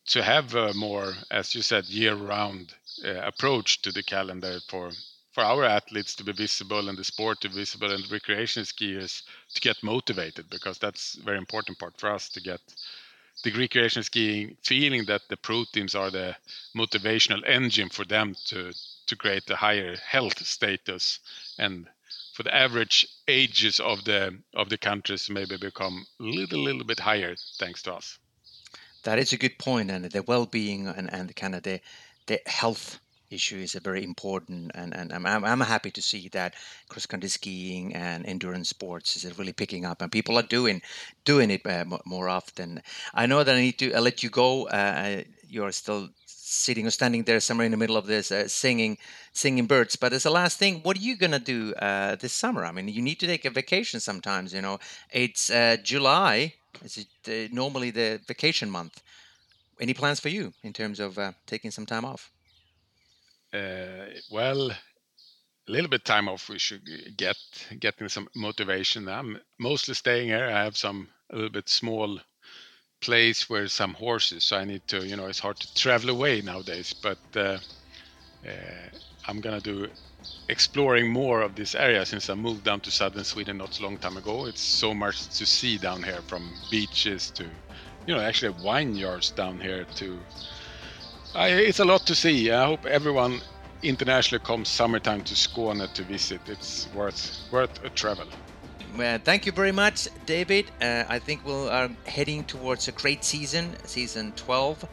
[0.05, 4.91] to have a more as you said year round uh, approach to the calendar for
[5.31, 9.23] for our athletes to be visible and the sport to be visible and recreation skiers
[9.53, 12.61] to get motivated because that's very important part for us to get
[13.43, 16.35] the recreation skiing feeling that the pro teams are the
[16.75, 18.71] motivational engine for them to
[19.07, 21.19] to create a higher health status
[21.57, 21.87] and
[22.37, 26.99] for the average ages of the of the countries maybe become a little little bit
[26.99, 28.19] higher thanks to us.
[29.05, 31.81] That is a good point and the well-being and, and kind of the
[32.27, 32.99] the health
[33.31, 36.53] issue is a very important and, and I'm, I'm happy to see that
[36.89, 40.83] cross country skiing and endurance sports is really picking up and people are doing
[41.25, 42.83] doing it uh, more often.
[43.15, 46.09] I know that i need to uh, let you go uh, you're still
[46.47, 48.97] sitting or standing there somewhere in the middle of this uh, singing
[49.33, 49.95] singing birds.
[49.95, 52.65] But as a last thing what are you going to do uh, this summer?
[52.65, 54.79] I mean you need to take a vacation sometimes you know.
[55.11, 56.53] It's uh, july.
[56.83, 59.01] Is it normally the vacation month?
[59.79, 62.31] Any plans for you in terms of taking some time off?
[63.53, 64.71] Uh, well,
[65.67, 66.81] a little bit time off we should
[67.17, 67.37] get,
[67.79, 69.07] getting some motivation.
[69.07, 70.45] I'm mostly staying here.
[70.45, 72.19] I have some a little bit small
[73.01, 76.41] place where some horses, so I need to, you know, it's hard to travel away
[76.41, 76.93] nowadays.
[76.93, 77.57] But uh,
[78.45, 78.89] uh,
[79.27, 79.87] I'm gonna do
[80.49, 83.97] exploring more of this area since I moved down to southern Sweden not so long
[83.97, 84.45] time ago.
[84.45, 87.45] It's so much to see down here, from beaches to,
[88.05, 90.19] you know, actually vineyards down here to.
[91.35, 92.51] I, it's a lot to see.
[92.51, 93.41] I hope everyone
[93.83, 96.41] internationally comes summertime to Skåne to visit.
[96.47, 98.27] It's worth worth a travel.
[98.97, 100.71] Well, thank you very much, David.
[100.81, 104.85] Uh, I think we are uh, heading towards a great season, season 12.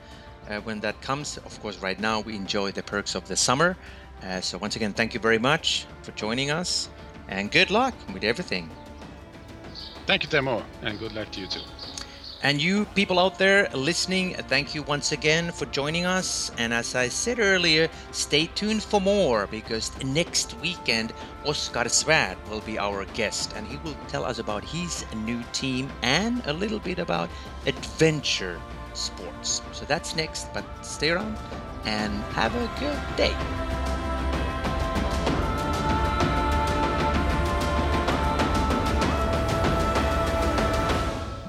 [0.47, 3.79] Uh, when that comes, of course, right now we enjoy the perks of the summer.
[4.23, 6.91] Uh, so, once again, thank you very much for joining us
[7.29, 8.69] and good luck with everything.
[10.07, 11.61] Thank you, Teemu, and good luck to you too.
[12.45, 16.53] And you people out there listening, thank you once again for joining us.
[16.59, 21.15] And as I said earlier, stay tuned for more because next weekend,
[21.47, 25.89] Oskar Svärd will be our guest and he will tell us about his new team
[26.03, 27.31] and a little bit about
[27.65, 28.61] adventure
[28.93, 29.63] sports.
[29.73, 31.39] So that's next, but stay around
[31.87, 34.04] and have a good day.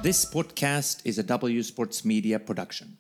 [0.06, 3.00] This podcast is a W Sports Media production.